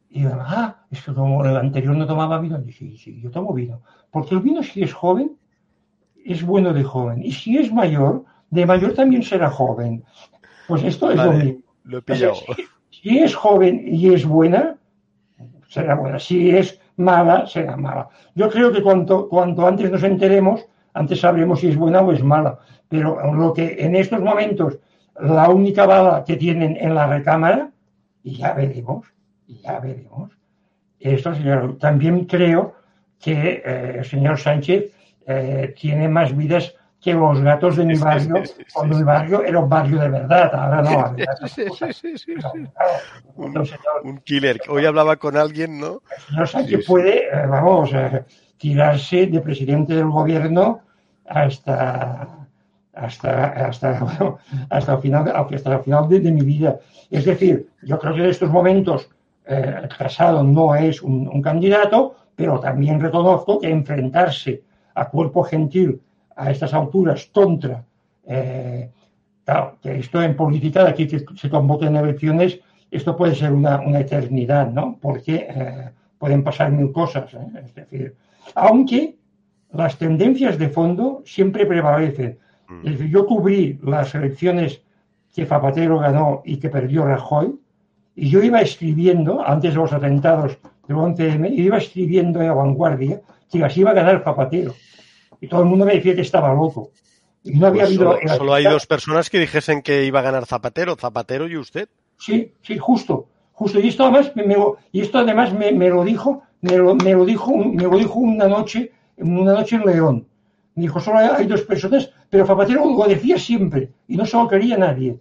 [0.10, 3.54] Y yo, ah, es que el anterior no tomaba vino, y sí, sí, yo tomo
[3.54, 3.82] vino.
[4.12, 5.38] Porque el vino, si es joven,
[6.34, 7.24] es bueno de joven.
[7.24, 10.04] Y si es mayor, de mayor también será joven.
[10.68, 11.62] Pues esto es vale, lo mismo.
[11.84, 12.34] Lo he pillado.
[12.34, 12.68] O sea, si,
[13.02, 14.78] si, es joven y es buena,
[15.68, 16.20] será buena.
[16.20, 18.10] Si es mala, será mala.
[18.36, 22.24] Yo creo que cuanto, cuanto antes nos enteremos, antes sabremos si es buena o es
[22.24, 22.60] mala.
[22.90, 24.80] Pero lo que en estos momentos,
[25.20, 27.72] la única bala que tienen en la recámara,
[28.24, 29.08] y ya veremos,
[29.48, 30.32] y ya veremos.
[31.00, 32.76] Esto, señor, también creo
[33.20, 34.92] que eh, el señor Sánchez
[35.28, 39.04] eh, tiene más vidas que los gatos de mi barrio, sí, sí, sí, cuando mi
[39.04, 41.16] barrio era un barrio de verdad, ahora no.
[44.04, 44.60] un, killer.
[44.68, 46.02] Hoy hablaba con alguien, ¿no?
[46.18, 48.26] El señor Sánchez puede, eh, vamos, eh,
[48.58, 50.82] tirarse de presidente del gobierno
[51.28, 52.48] hasta
[52.94, 56.80] hasta, hasta, bueno, hasta el final, hasta el final de, de, mi vida.
[57.12, 59.10] Es decir, yo creo que en estos momentos
[59.46, 64.64] eh, Casado no es un, un candidato, pero también reconozco que enfrentarse
[64.98, 66.02] a cuerpo gentil
[66.36, 67.84] a estas alturas contra,
[68.26, 68.90] eh,
[69.46, 74.00] claro, que esto en política, aquí que se convoquen elecciones, esto puede ser una, una
[74.00, 74.98] eternidad, ¿no?
[75.02, 77.48] Porque eh, pueden pasar mil cosas, ¿eh?
[77.64, 78.16] es decir,
[78.56, 79.16] aunque
[79.74, 82.40] las tendencias de fondo siempre prevalecen.
[82.84, 84.82] Es decir, yo cubrí las elecciones
[85.34, 87.60] que Zapatero ganó y que perdió Rajoy,
[88.16, 93.22] y yo iba escribiendo, antes de los atentados del 11M, iba escribiendo en la vanguardia
[93.52, 94.76] que así iba a ganar Zapatero
[95.40, 96.92] y todo el mundo me decía que estaba loco.
[97.44, 98.18] Y no había pues habido.
[98.18, 101.90] Solo, solo hay dos personas que dijesen que iba a ganar Zapatero, Zapatero y usted.
[102.18, 103.28] Sí, sí, justo.
[103.54, 103.80] Justo.
[103.80, 104.56] Y esto además me, me
[104.92, 108.20] y esto además me, me, lo dijo, me lo, me lo dijo, me lo dijo
[108.20, 110.28] una noche, una noche en León.
[110.76, 114.48] Me dijo, solo hay dos personas, pero Zapatero lo decía siempre y no se lo
[114.48, 115.20] quería nadie.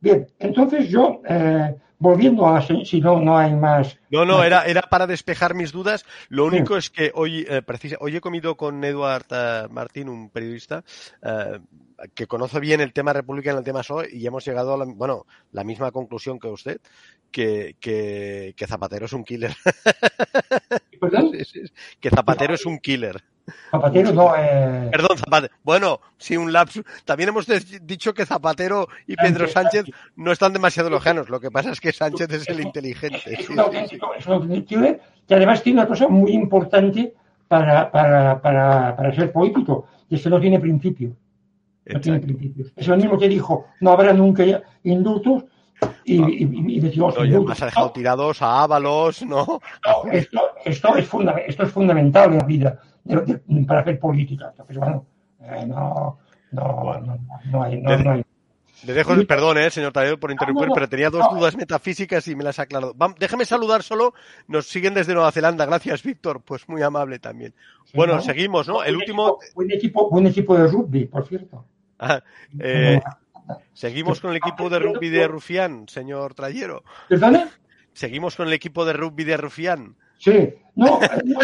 [0.00, 3.98] Bien, entonces yo, eh, volviendo a si no no hay más.
[4.10, 6.04] No no era era para despejar mis dudas.
[6.28, 6.78] Lo único sí.
[6.78, 10.84] es que hoy eh, precisa, hoy he comido con Eduard uh, Martín un periodista
[11.22, 11.58] uh,
[12.14, 14.84] que conoce bien el tema República en el tema PSOE y hemos llegado a la,
[14.84, 16.80] bueno la misma conclusión que usted
[17.30, 19.54] que, que, que Zapatero es un killer.
[21.00, 21.32] ¿Perdón?
[22.00, 23.22] que Zapatero es un killer
[23.70, 24.88] Zapatero no eh...
[24.90, 25.54] Perdón, Zapatero.
[25.62, 26.84] Bueno, sí, un lapsus.
[27.04, 27.46] También hemos
[27.82, 29.86] dicho que Zapatero y Pedro Sánchez
[30.16, 31.28] no están demasiado lejanos.
[31.28, 33.20] Lo que pasa es que Sánchez es el inteligente.
[33.26, 34.82] Es un auténtico, es un auténtico
[35.26, 37.14] que además tiene una cosa muy importante
[37.48, 41.16] para, para, para, para ser político, y es que no tiene principio.
[41.86, 42.72] No tiene principios.
[42.74, 44.44] Es lo mismo que dijo, no habrá nunca
[44.82, 45.44] indultos,
[46.04, 46.28] y, no.
[46.28, 49.44] y, y, y decimos, no, y además ha dejado tirados a Ábalos, ¿no?
[49.46, 51.08] no esto, esto, es
[51.46, 54.48] esto es fundamental en la vida de, de, para hacer política.
[54.50, 55.06] Entonces, bueno,
[55.40, 56.18] eh, no,
[56.52, 57.18] no, no,
[57.50, 58.24] no, hay, no, no hay.
[58.84, 62.44] Le dejo, perdón, eh, señor Tadeo, por interrumpir, pero tenía dos dudas metafísicas y me
[62.44, 62.94] las ha aclarado.
[63.18, 64.12] déjeme saludar solo,
[64.48, 67.54] nos siguen desde Nueva Zelanda, gracias Víctor, pues muy amable también.
[67.94, 68.84] bueno, seguimos, ¿no?
[68.84, 69.38] El último...
[69.54, 71.64] buen, equipo, buen equipo de rugby, por cierto.
[71.98, 72.22] Ah,
[72.58, 73.00] eh,
[73.72, 76.84] seguimos con el equipo de rugby de Rufián, señor Trayero.
[77.08, 77.46] ¿Perdone?
[77.94, 79.96] Seguimos con el equipo de rugby de Rufián.
[80.26, 80.98] Sí, no,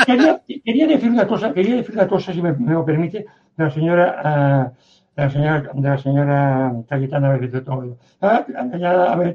[0.04, 3.24] quería, quería, decir una cosa, quería decir una cosa, si me, lo permite,
[3.56, 4.76] la señora, uh,
[5.14, 7.38] la señora, de la señora Cayetana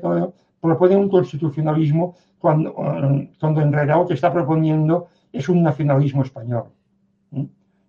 [0.01, 5.63] Todo propone un constitucionalismo cuando, uh, cuando en realidad lo que está proponiendo es un
[5.63, 6.65] nacionalismo español.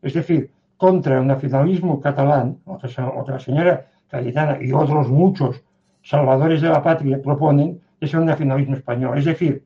[0.01, 5.61] Es decir, contra el nacionalismo catalán, otra, otra señora Cayetana y otros muchos
[6.03, 9.19] salvadores de la patria proponen es un nacionalismo español.
[9.19, 9.65] Es decir,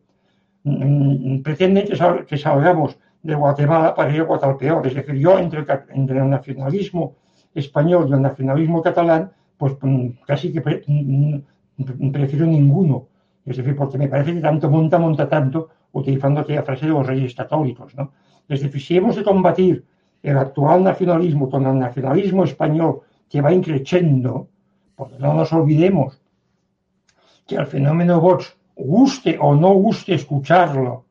[1.43, 1.87] pretenden
[2.27, 4.87] que, salgamos de Guatemala para ir a Guatalpeor.
[4.87, 7.17] Es decir, yo entre el, nacionalismo
[7.55, 13.09] español y el nacionalismo catalán, pues mm, casi que mm, prefiero ninguno.
[13.45, 17.07] Es decir, porque me parece que tanto monta, monta tanto, utilizando aquella frase de los
[17.07, 17.95] reyes católicos.
[17.97, 18.13] ¿no?
[18.49, 19.85] Es decir, si hemos de combatir
[20.23, 24.49] el actual nacionalismo con el nacionalismo español que va increciendo,
[24.95, 26.21] porque no nos olvidemos
[27.47, 31.05] que el fenómeno Vox guste o no guste escucharlo,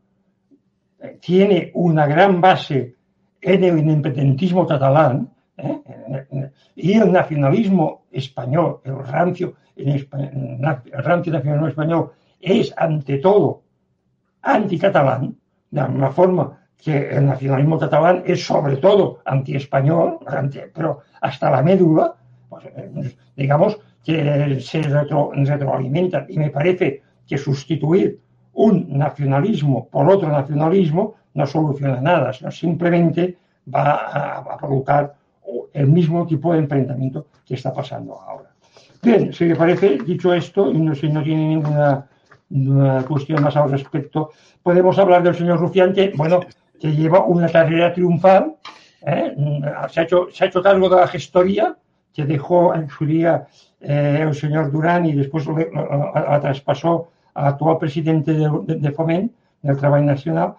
[1.20, 2.95] tiene una gran base
[3.41, 5.82] en el independentismo catalán ¿eh?
[6.76, 10.07] y el nacionalismo español, el rancio, el
[10.91, 13.64] rancio nacionalismo español es ante todo
[14.41, 15.36] anticatalán,
[15.70, 20.20] de la forma que el nacionalismo catalán es sobre todo anti-español,
[20.74, 22.16] pero hasta la médula,
[22.49, 28.19] pues, eh, digamos que se retroalimenta y me parece que sustituir
[28.53, 33.38] un nacionalismo por otro nacionalismo no soluciona nada, sino simplemente
[33.74, 35.13] va a, provocar
[35.74, 38.49] el mismo tipo de enfrentamiento que está pasando ahora.
[39.01, 42.07] Bien, si le parece, dicho esto, y no, si no tiene ninguna,
[43.07, 46.41] cuestión más al respecto, podemos hablar del señor Rufián, que, bueno,
[46.80, 48.55] que lleva una carrera triunfal,
[49.05, 49.34] ¿eh?
[49.89, 51.78] se, ha hecho, se ha hecho cargo de la gestoría,
[52.13, 53.47] que dejó en su día
[53.82, 59.77] eh, el señor Durán y después la traspasó actual presidente de, de, de Foment, del
[59.77, 60.55] Trabajo Nacional,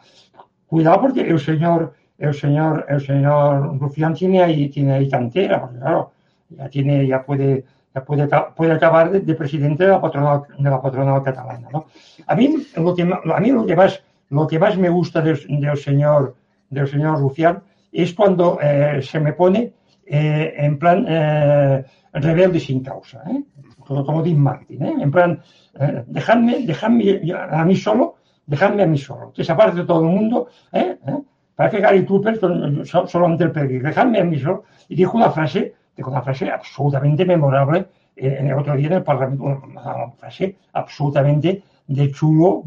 [0.67, 5.79] cuidado porque el señor, el señor, el señor Rufián tiene ahí, tiene ahí cantera, porque
[5.79, 6.13] claro,
[6.51, 7.65] ya tiene, ya puede,
[7.95, 11.87] ya puede, puede acabar de, presidente de la patronal, de la patronal catalana, ¿no?
[12.27, 15.39] A mí lo que, a mí lo que más, lo que más me gusta del,
[15.61, 16.35] del señor,
[16.71, 17.63] del señor Rufián
[17.93, 19.73] es cuando eh, se me pone
[20.15, 23.43] eh, en plan eh, rebelde sin causa, ¿eh?
[23.79, 24.95] como, como Dean Martin, ¿eh?
[25.01, 25.41] en plan
[25.81, 30.03] eh, dejadme, dejadme a mí solo, dejadme a mí solo, que se aparte de todo
[30.03, 30.99] el mundo, ¿eh?
[31.07, 31.19] ¿Eh?
[31.57, 32.39] Parece Gary Cooper
[32.85, 34.65] solo ante el peligro, dejadme a mí solo.
[34.89, 37.87] Y dijo una frase, dijo una frase absolutamente memorable
[38.17, 42.65] en el otro día en el Parlamento, una frase absolutamente de chulo,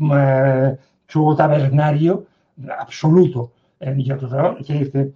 [1.07, 2.25] chulo tabernario,
[2.77, 3.51] absoluto.
[3.79, 5.13] que dice,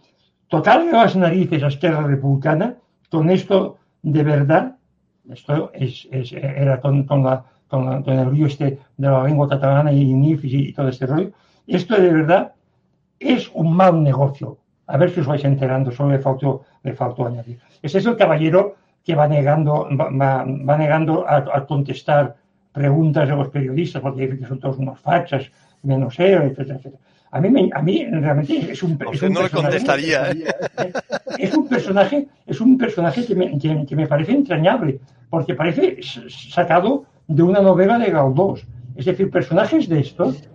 [0.50, 2.76] tocarle las narices a Esquerra Republicana,
[3.10, 4.76] con esto de verdad,
[5.30, 9.94] esto es, es era con, con la con, el río este de la lengua catalana
[9.94, 11.32] y NIF y, todo este rollo.
[11.68, 12.54] Esto de verdad
[13.20, 14.58] es un mal negocio.
[14.88, 17.60] A ver si os vais enterando, solo le faltó, le faltó añadir.
[17.82, 18.76] Ese es el caballero
[19.06, 22.36] que va negando, va, negando a, contestar
[22.72, 25.52] preguntas de los periodistas, porque dicen que son todos unos fachas,
[25.84, 27.04] menos él, etcétera, etcétera.
[27.32, 30.32] A mí, a mí realmente es un, es un no le contestaría.
[30.32, 30.46] ¿eh?
[31.38, 35.00] Es un personaje, es un personaje que me, que me parece entrañable,
[35.30, 38.66] porque parece sacado de una novela de Galdós.
[38.96, 40.50] Es decir, personajes de estos,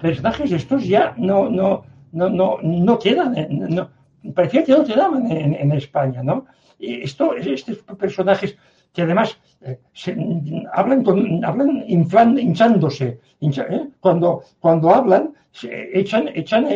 [0.00, 3.90] personajes de estos ya no, no, no, no, no quedan, no,
[4.34, 6.46] parecía que no quedaban en, en España, ¿no?
[6.78, 8.56] Y esto, estos personajes
[8.94, 9.78] que además eh,
[10.72, 13.88] hablan, con, hablan inflan, hinchándose, ¿eh?
[14.00, 15.34] cuando, cuando hablan,
[15.92, 16.66] echan, echan,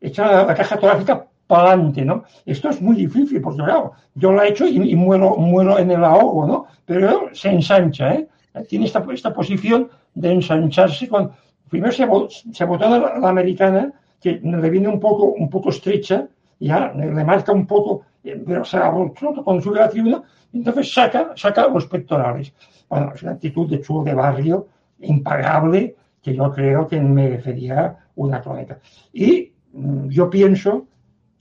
[0.00, 2.22] echan la caja torácica para adelante, ¿no?
[2.46, 5.90] Esto es muy difícil, porque claro, yo lo he hecho y, y muero, muero en
[5.90, 6.66] el ahogo, ¿no?
[6.86, 8.28] Pero se ensancha, ¿eh?
[8.68, 11.08] tiene esta, esta posición de ensancharse.
[11.08, 11.34] Cuando,
[11.68, 12.06] primero se,
[12.52, 16.28] se botó la, la, americana, que le viene un poco, un poco estrecha,
[16.60, 20.22] ya le marca un poco, eh, pero se la cuando sube la tribuna,
[20.52, 22.52] entonces saca, saca los pectorales.
[22.88, 24.66] Bueno, es una actitud de chulo de barrio
[25.00, 28.78] impagable que yo creo que merecería una crónica.
[29.12, 30.86] Y mm, yo pienso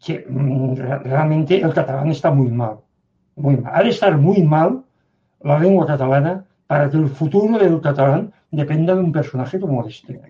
[0.04, 2.78] que mm, realmente el catalán está muy mal.
[3.36, 3.74] Muy mal.
[3.76, 4.84] Ha de estar muy mal
[5.42, 10.22] la lengua catalana para que el futuro del catalán dependa de un personaje como este.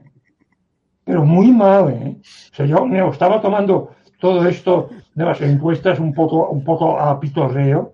[1.03, 2.17] Pero muy mal, ¿eh?
[2.19, 6.99] O sea, yo me estaba tomando todo esto de las encuestas un poco, un poco
[6.99, 7.93] a pitorreo,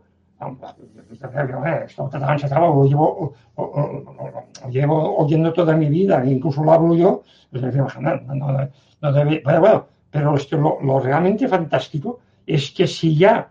[1.86, 6.32] Esto catalán se acaba, lo llevo, o, o, o, llevo oyendo toda mi vida, e
[6.32, 7.64] incluso lo hablo yo, pues
[8.00, 8.70] no, no,
[9.02, 13.50] no debe, bueno, bueno, pero esto, lo, lo realmente fantástico es que si ya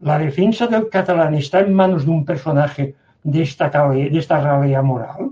[0.00, 4.82] la defensa del catalán está en manos de un personaje de esta, de esta realidad
[4.82, 5.30] moral,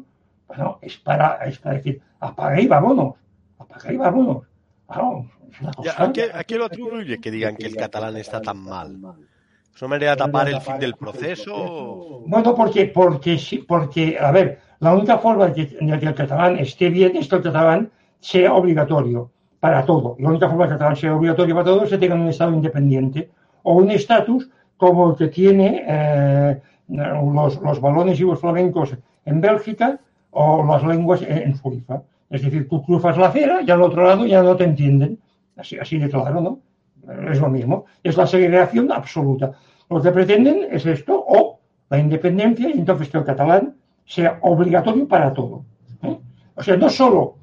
[0.48, 3.14] bueno, es para, es para decir, apaga y vámonos,
[3.58, 4.42] apaga y vámonos.
[4.86, 5.26] Claro,
[5.96, 8.98] ¿A, qué, ¿A qué lo atribuye que digan que el catalán está tan mal?
[9.74, 12.22] ¿Es una manera de tapar el fin del proceso?
[12.26, 17.16] Bueno, porque, porque, porque, a ver, la única forma de que, el catalán esté bien
[17.16, 20.14] es que el catalán sea obligatorio para todo.
[20.20, 22.28] La única forma de que el catalán sea obligatorio para todo es que tenga un
[22.28, 23.30] Estado independiente
[23.64, 28.94] o un estatus como el que tiene eh, los, los balones y los flamencos
[29.24, 29.98] en Bélgica
[30.30, 32.02] o las lenguas en Suiza.
[32.30, 35.18] Es decir, tú cruzas la acera y al otro lado ya no te entienden.
[35.56, 36.60] Así, así de claro, ¿no?
[37.30, 37.84] Es lo mismo.
[38.02, 39.52] Es la segregación absoluta.
[39.90, 43.74] Lo que pretenden es esto o la independencia y entonces que el catalán
[44.06, 45.64] sea obligatorio para todo.
[46.02, 46.18] ¿eh?
[46.54, 47.36] O sea, no solo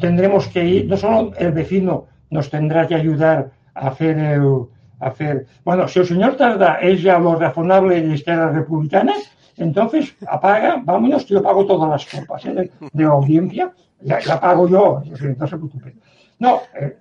[0.00, 4.66] tendremos que ir, no solo el vecino nos tendrá que ayudar a hacer el,
[5.00, 9.14] a hacer, bueno, si el señor Tarda es ya lo razonable de izquierda republicana,
[9.56, 12.52] entonces apaga, vámonos, yo pago todas las copas ¿eh?
[12.52, 15.02] de, de, audiencia, ya, ya, pago yo,
[15.38, 15.96] no se preocupe.
[16.38, 16.98] No, eh,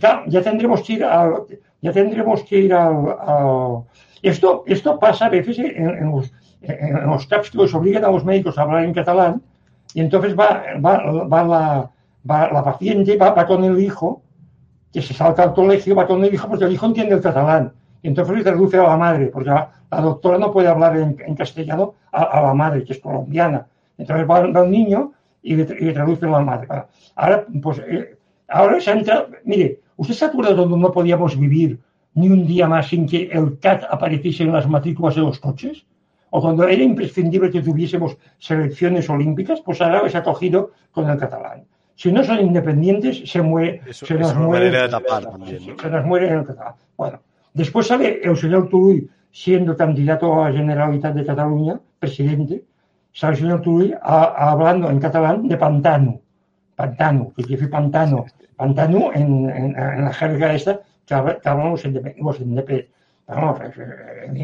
[0.00, 1.44] ta, ya tendremos que ir al,
[1.80, 3.84] ya tendremos que ir al,
[4.22, 6.32] esto, esto pasa a veces en, los,
[6.62, 9.42] en obligan a los médicos a hablar en catalán
[9.94, 11.90] y entonces va, la,
[12.28, 14.22] va la paciente, va, con el hijo,
[14.92, 17.72] que se salta al colegio, va con el hijo porque el hijo entiende el catalán.
[18.02, 21.94] Y entonces le traduce a la madre, porque la, doctora no puede hablar en, castellano
[22.12, 23.66] a, a, la madre, que es colombiana.
[23.96, 25.12] Entonces va, va el niño
[25.42, 26.66] y le, y le, traduce a la madre.
[27.14, 28.13] Ahora, pues, eh,
[28.48, 31.78] ahora se ha entrado, mire, ¿usted se acuerda donde no podíamos vivir
[32.14, 35.84] ni un día más sin que el CAT apareciese en las matrículas de los coches?
[36.30, 41.16] O cuando era imprescindible que tuviésemos selecciones olímpicas, pues ahora se ha cogido con el
[41.16, 41.64] catalán.
[41.94, 45.78] Si no son independientes, se muere, Eso, se nos muere, de tapar también, ¿no?
[45.80, 46.74] se nos muere en el catalán.
[46.96, 47.20] Bueno,
[47.52, 52.64] después sale el señor Turull siendo candidato a la Generalitat de Cataluña, presidente,
[53.12, 56.20] sale el señor Turull a- a- hablando en catalán de pantano.
[56.74, 58.26] Pantano, que quiere decir pantano.
[58.56, 61.84] Pantano en, en- en la jerga esta que habla- que hablan los
[63.26, 63.70] Vamos, eh,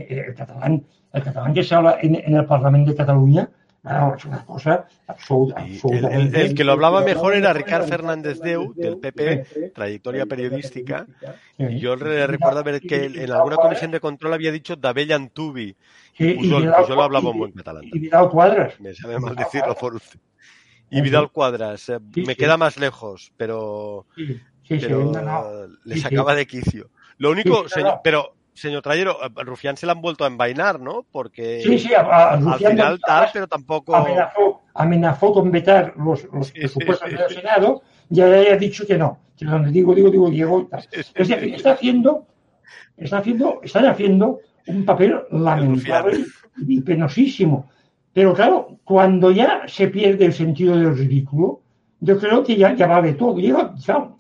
[0.09, 3.49] eh, el catalán, el catalán que se habla en, en el Parlamento de Cataluña,
[3.83, 6.41] bueno, es una cosa absoluta, el, absolutamente.
[6.41, 11.07] el- el que lo hablaba mejor era Ricard Fernández Deu, del PP, trayectoria periodística,
[11.59, 15.77] y yo re- recuerdo ver que en alguna comisión de control había dicho Dabella Antubi,
[16.17, 17.83] Sí, y y Pujol, Vidal- Pujol hablaba y- un buen catalán.
[17.85, 18.81] y Vidal Cuadras.
[18.81, 20.19] Me sabe mal decirlo por usted.
[20.91, 22.39] Y Vidal Cuadras, eh, Sí, me sí.
[22.39, 25.43] queda más lejos, pero, Sí, sí, sí, pero no, no.
[25.85, 26.09] le Sí, sí.
[26.09, 26.91] sacaba de quicio.
[27.19, 31.05] Lo único, señor, pero, señor Trayero, a Rufián se le han vuelto a envainar, ¿no?
[31.13, 33.95] Porque Sí, sí, a, a al final tal, pero tampoco...
[33.95, 37.29] amenazó, amenazó con vetar los, los presupuestos sí, del.
[37.31, 39.19] Senado y ahora ha dicho que no.
[39.37, 42.27] Que donde digo, digo, digo, sí, Es decir, está haciendo,
[42.97, 46.25] está haciendo, están haciendo un papel lamentable
[46.67, 47.71] y penosísimo.
[48.13, 51.61] Pero claro, cuando ya se pierde el sentido del ridículo,
[52.01, 53.39] yo creo que ya, ya vale todo.
[53.39, 53.75] Llega,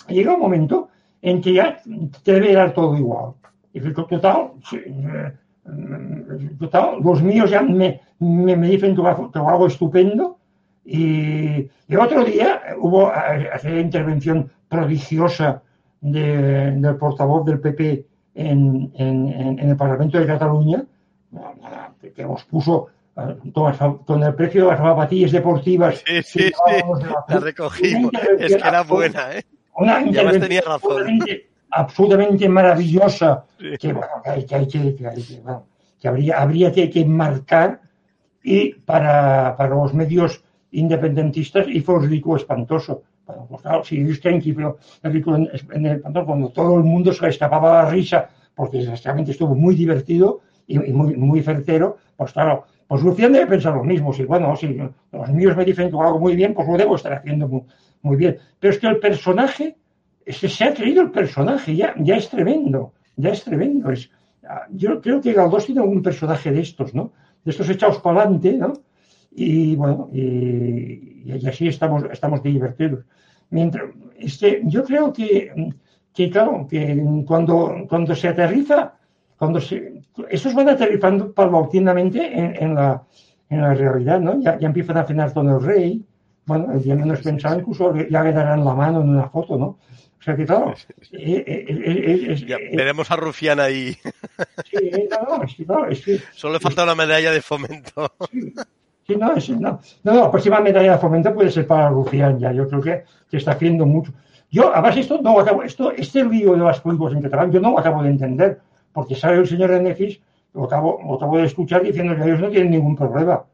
[0.09, 0.89] llega un momento
[1.23, 1.81] en que ya
[2.23, 3.33] te debe dar todo igual.
[3.73, 5.33] Y total, eh,
[6.59, 10.37] total, los míos ya me, me, me dicen lo hago estupendo.
[10.85, 15.63] Y el otro día hubo eh, aquella intervención prodigiosa
[16.01, 20.85] de- del portavoz del PP en, en- en- el Parlamento de Cataluña,
[22.15, 22.89] que nos puso
[24.07, 26.03] con, el precio de las zapatillas deportivas.
[26.07, 28.13] Sí, sí, sí, la la recogimos.
[28.39, 29.45] Es que era buena, ¿eh?
[29.77, 30.93] una intervención tenía razón.
[30.93, 33.77] absolutamente, absolutamente maravillosa Sí.
[33.79, 35.67] que, bueno, que, hay- que hay que, que hay que, bueno,
[36.01, 37.81] que habría, habría que, que marcar
[38.43, 40.43] y para, para los medios
[40.73, 43.03] independentistas y fue un ridículo espantoso.
[43.27, 44.65] Bueno, pues claro, si creen que fue
[45.03, 48.79] el ridículo en, el espantoso, cuando todo el mundo se le escapaba la risa, porque
[48.79, 53.77] desgraciadamente estuvo muy divertido y, y muy, muy certero, pues claro, pues Lucián debe pensar
[53.77, 54.77] lo mismo, si bueno, si
[55.13, 57.65] los míos me dicen que hago muy bien, pues lo debo estar haciendo
[58.03, 58.37] muy, bien.
[58.59, 59.77] Pero es que el personaje,
[60.27, 63.93] es que se ha creído el personaje, ya, ya es tremendo, ya es tremendo.
[63.93, 64.11] Es,
[64.43, 67.13] ah, yo creo que Galdós tiene algún personaje de estos, ¿no?
[67.45, 68.73] De estos echados para adelante, ¿no?
[69.31, 73.05] Y bueno, y, y así estamos, estamos divertidos.
[73.51, 73.85] Mientras,
[74.19, 75.53] es que yo creo que,
[76.13, 78.95] que claro, que cuando, cuando se aterriza,
[79.41, 83.03] cuando se, estos van aterrizando paulatinamente en, en la,
[83.49, 84.39] en la realidad, ¿no?
[84.39, 86.05] Ya, ya empiezan a cenar con el rey,
[86.45, 89.65] bueno, el día menos pensado incluso ya le darán la mano en una foto, ¿no?
[89.65, 90.75] O sea que claro,
[91.13, 93.97] eh, eh, eh, ya, veremos a Rufián ahí.
[94.71, 98.13] Sí, no, no, sí, no, es que, Solo le falta una medalla de fomento.
[98.31, 98.53] Sí,
[99.07, 102.53] sí no, es, no, no, la próxima medalla de fomento puede ser para Rufián ya,
[102.53, 104.13] yo creo que, que está haciendo mucho.
[104.51, 107.71] Yo, además, esto no acabo, esto, este lío de las políticas en catalán, yo no
[107.71, 108.61] lo acabo de entender,
[108.93, 110.21] porque sabe el señor Enefis,
[110.55, 113.45] lo acabo, lo acabo de escuchar diciendo que ellos no tienen ningún problema,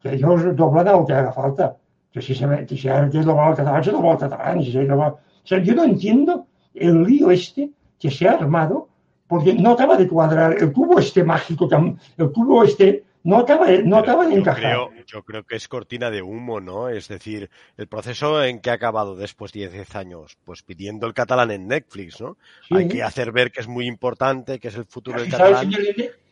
[0.00, 1.76] que ellos doblan a lo que haga falta,
[2.12, 4.72] que si se, que si hay que doblar al catalán, se dobla al catalán, si
[4.72, 5.08] se dobla...
[5.08, 5.18] O
[5.48, 8.88] sea, yo no entiendo el lío este que se ha armado,
[9.26, 11.68] porque no acaba de cuadrar el cubo este mágico,
[12.16, 14.60] el cubo este no acaba de, no acaba de yo encajar.
[14.62, 16.88] Creo, yo creo que es cortina de humo, ¿no?
[16.88, 21.14] Es decir, el proceso en que ha acabado después de 10 años, pues pidiendo el
[21.14, 22.38] catalán en Netflix, ¿no?
[22.68, 22.74] Sí.
[22.76, 25.70] Hay que hacer ver que es muy importante, que es el futuro del si catalán.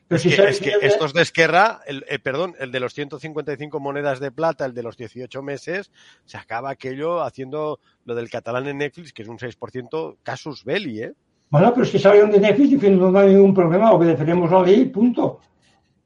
[0.07, 2.71] pero Es si que, es que señor Ine- estos de Esquerra, el, eh, perdón, el
[2.71, 5.91] de los 155 monedas de plata, el de los 18 meses,
[6.25, 11.03] se acaba aquello haciendo lo del catalán en Netflix, que es un 6% casus belli,
[11.03, 11.13] ¿eh?
[11.51, 14.85] Bueno, pero es que sale un déficit diciendo no hay ningún problema, obedeceremos la ley,
[14.87, 15.41] punto.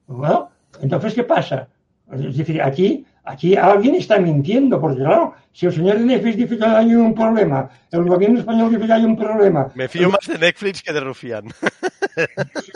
[0.07, 0.51] Bueno,
[0.81, 1.69] Entonces, ¿qué pasa?
[2.13, 6.59] Es decir, aquí, aquí alguien está mintiendo, porque claro, si el señor de Netflix dice
[6.59, 9.69] que hay un problema, el gobierno español dice que hay un problema.
[9.75, 11.45] Me fío más de Netflix que de Rufián.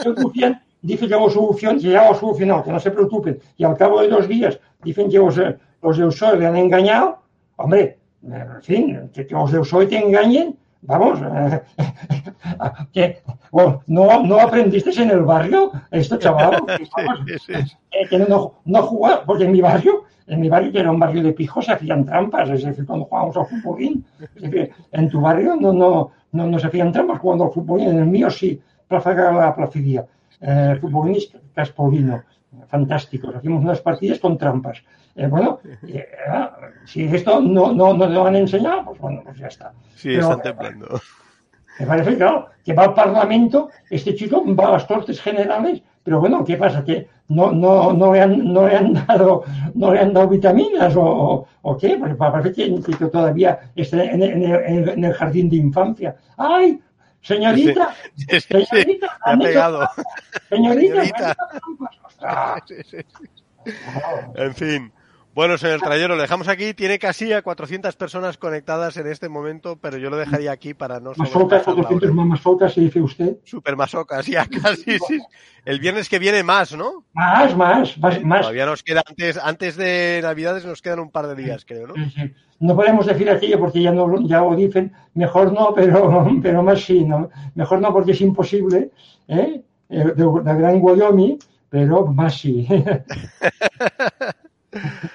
[0.05, 3.39] El Rufián dice que hago solución, que ya lo solucionado, que no se preocupen.
[3.57, 5.37] Y al cabo de dos días dicen que los,
[5.83, 7.23] los del PSOE le han engañado.
[7.57, 11.63] Hombre, en fin, que, que los del PSOE te engañen vamos, eh,
[12.93, 17.77] que bueno, no, no aprendiste en el barrio esto, chaval, vamos, Sí, sí, sí.
[17.91, 20.99] eh, que no, no jugar, porque en mi barrio, en mi barrio que era un
[20.99, 24.05] barrio de pijos, se hacían trampas, es decir, cuando jugábamos al futbolín,
[24.37, 27.89] es decir, en tu barrio no, no, no, no se hacían trampas jugando al futbolín,
[27.89, 30.05] en el mío sí, Plaza la placidía,
[30.41, 32.23] eh, futbolín y caspolino,
[32.69, 34.83] fantásticos, hacíamos unas partidas con trampas.
[35.15, 39.39] Eh, bueno, eh, ah, si esto no, no, no lo han enseñado, pues bueno, pues
[39.39, 39.73] ya está.
[39.95, 41.01] Sí, Pero- están templando.
[41.79, 46.21] me parece claro que va al Parlamento, este chico va a las Cortes Generales, pero
[46.21, 46.85] bueno, ¿qué pasa?
[46.85, 49.45] Que no, no, no, le, han, no, le, han dado,
[49.75, 54.03] no le han dado vitaminas o, o, o qué, porque parece que, que todavía está
[54.05, 56.17] en, en el, en el jardín de infancia.
[56.37, 56.81] ¡Ay!
[57.21, 58.65] Señorita, Sí, sí, sí.
[58.67, 59.89] señorita, Me ha hecho pegado.
[60.49, 61.37] señorita, Señorita.
[63.65, 64.33] Claro.
[64.35, 64.93] En fin.
[65.35, 66.75] Bueno, señor Trayero, lo dejamos aquí.
[66.75, 71.01] Tiene casi a 400 personas conectadas en este momento, pero yo lo dejaría aquí para
[71.01, 72.15] no Masocas, sobrepasar la 400 hora.
[72.15, 73.37] más masocas, se dice usted.
[73.45, 75.21] Super masocas, ya casi, sí.
[75.65, 77.05] El viernes que viene más, ¿no?
[77.15, 78.41] Más, más, más, más.
[78.43, 81.95] Todavía nos queda antes, antes de Navidades nos quedan un par de días, creo, ¿no?
[81.95, 82.33] Sí, sí.
[82.61, 86.85] No podemos decir aquello porque ya no ya lo dicen, mejor no, pero, pero más
[86.85, 87.31] sí, ¿no?
[87.55, 88.91] Mejor no porque es imposible,
[89.29, 89.63] ¿eh?
[89.89, 91.39] Eh, De, de Gran Wyoming,
[91.73, 92.69] pero más sí.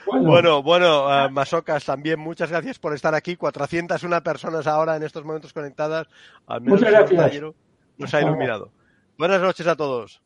[0.07, 3.35] bueno, Bueno, bueno, eh, Masocas, también muchas gracias por estar aquí.
[3.35, 6.07] 401 personas ahora en estos momentos conectadas.
[6.47, 7.43] Al menos Muchas gracias.
[7.99, 8.71] Nos ha iluminado.
[9.19, 10.19] Buenas noches a todos.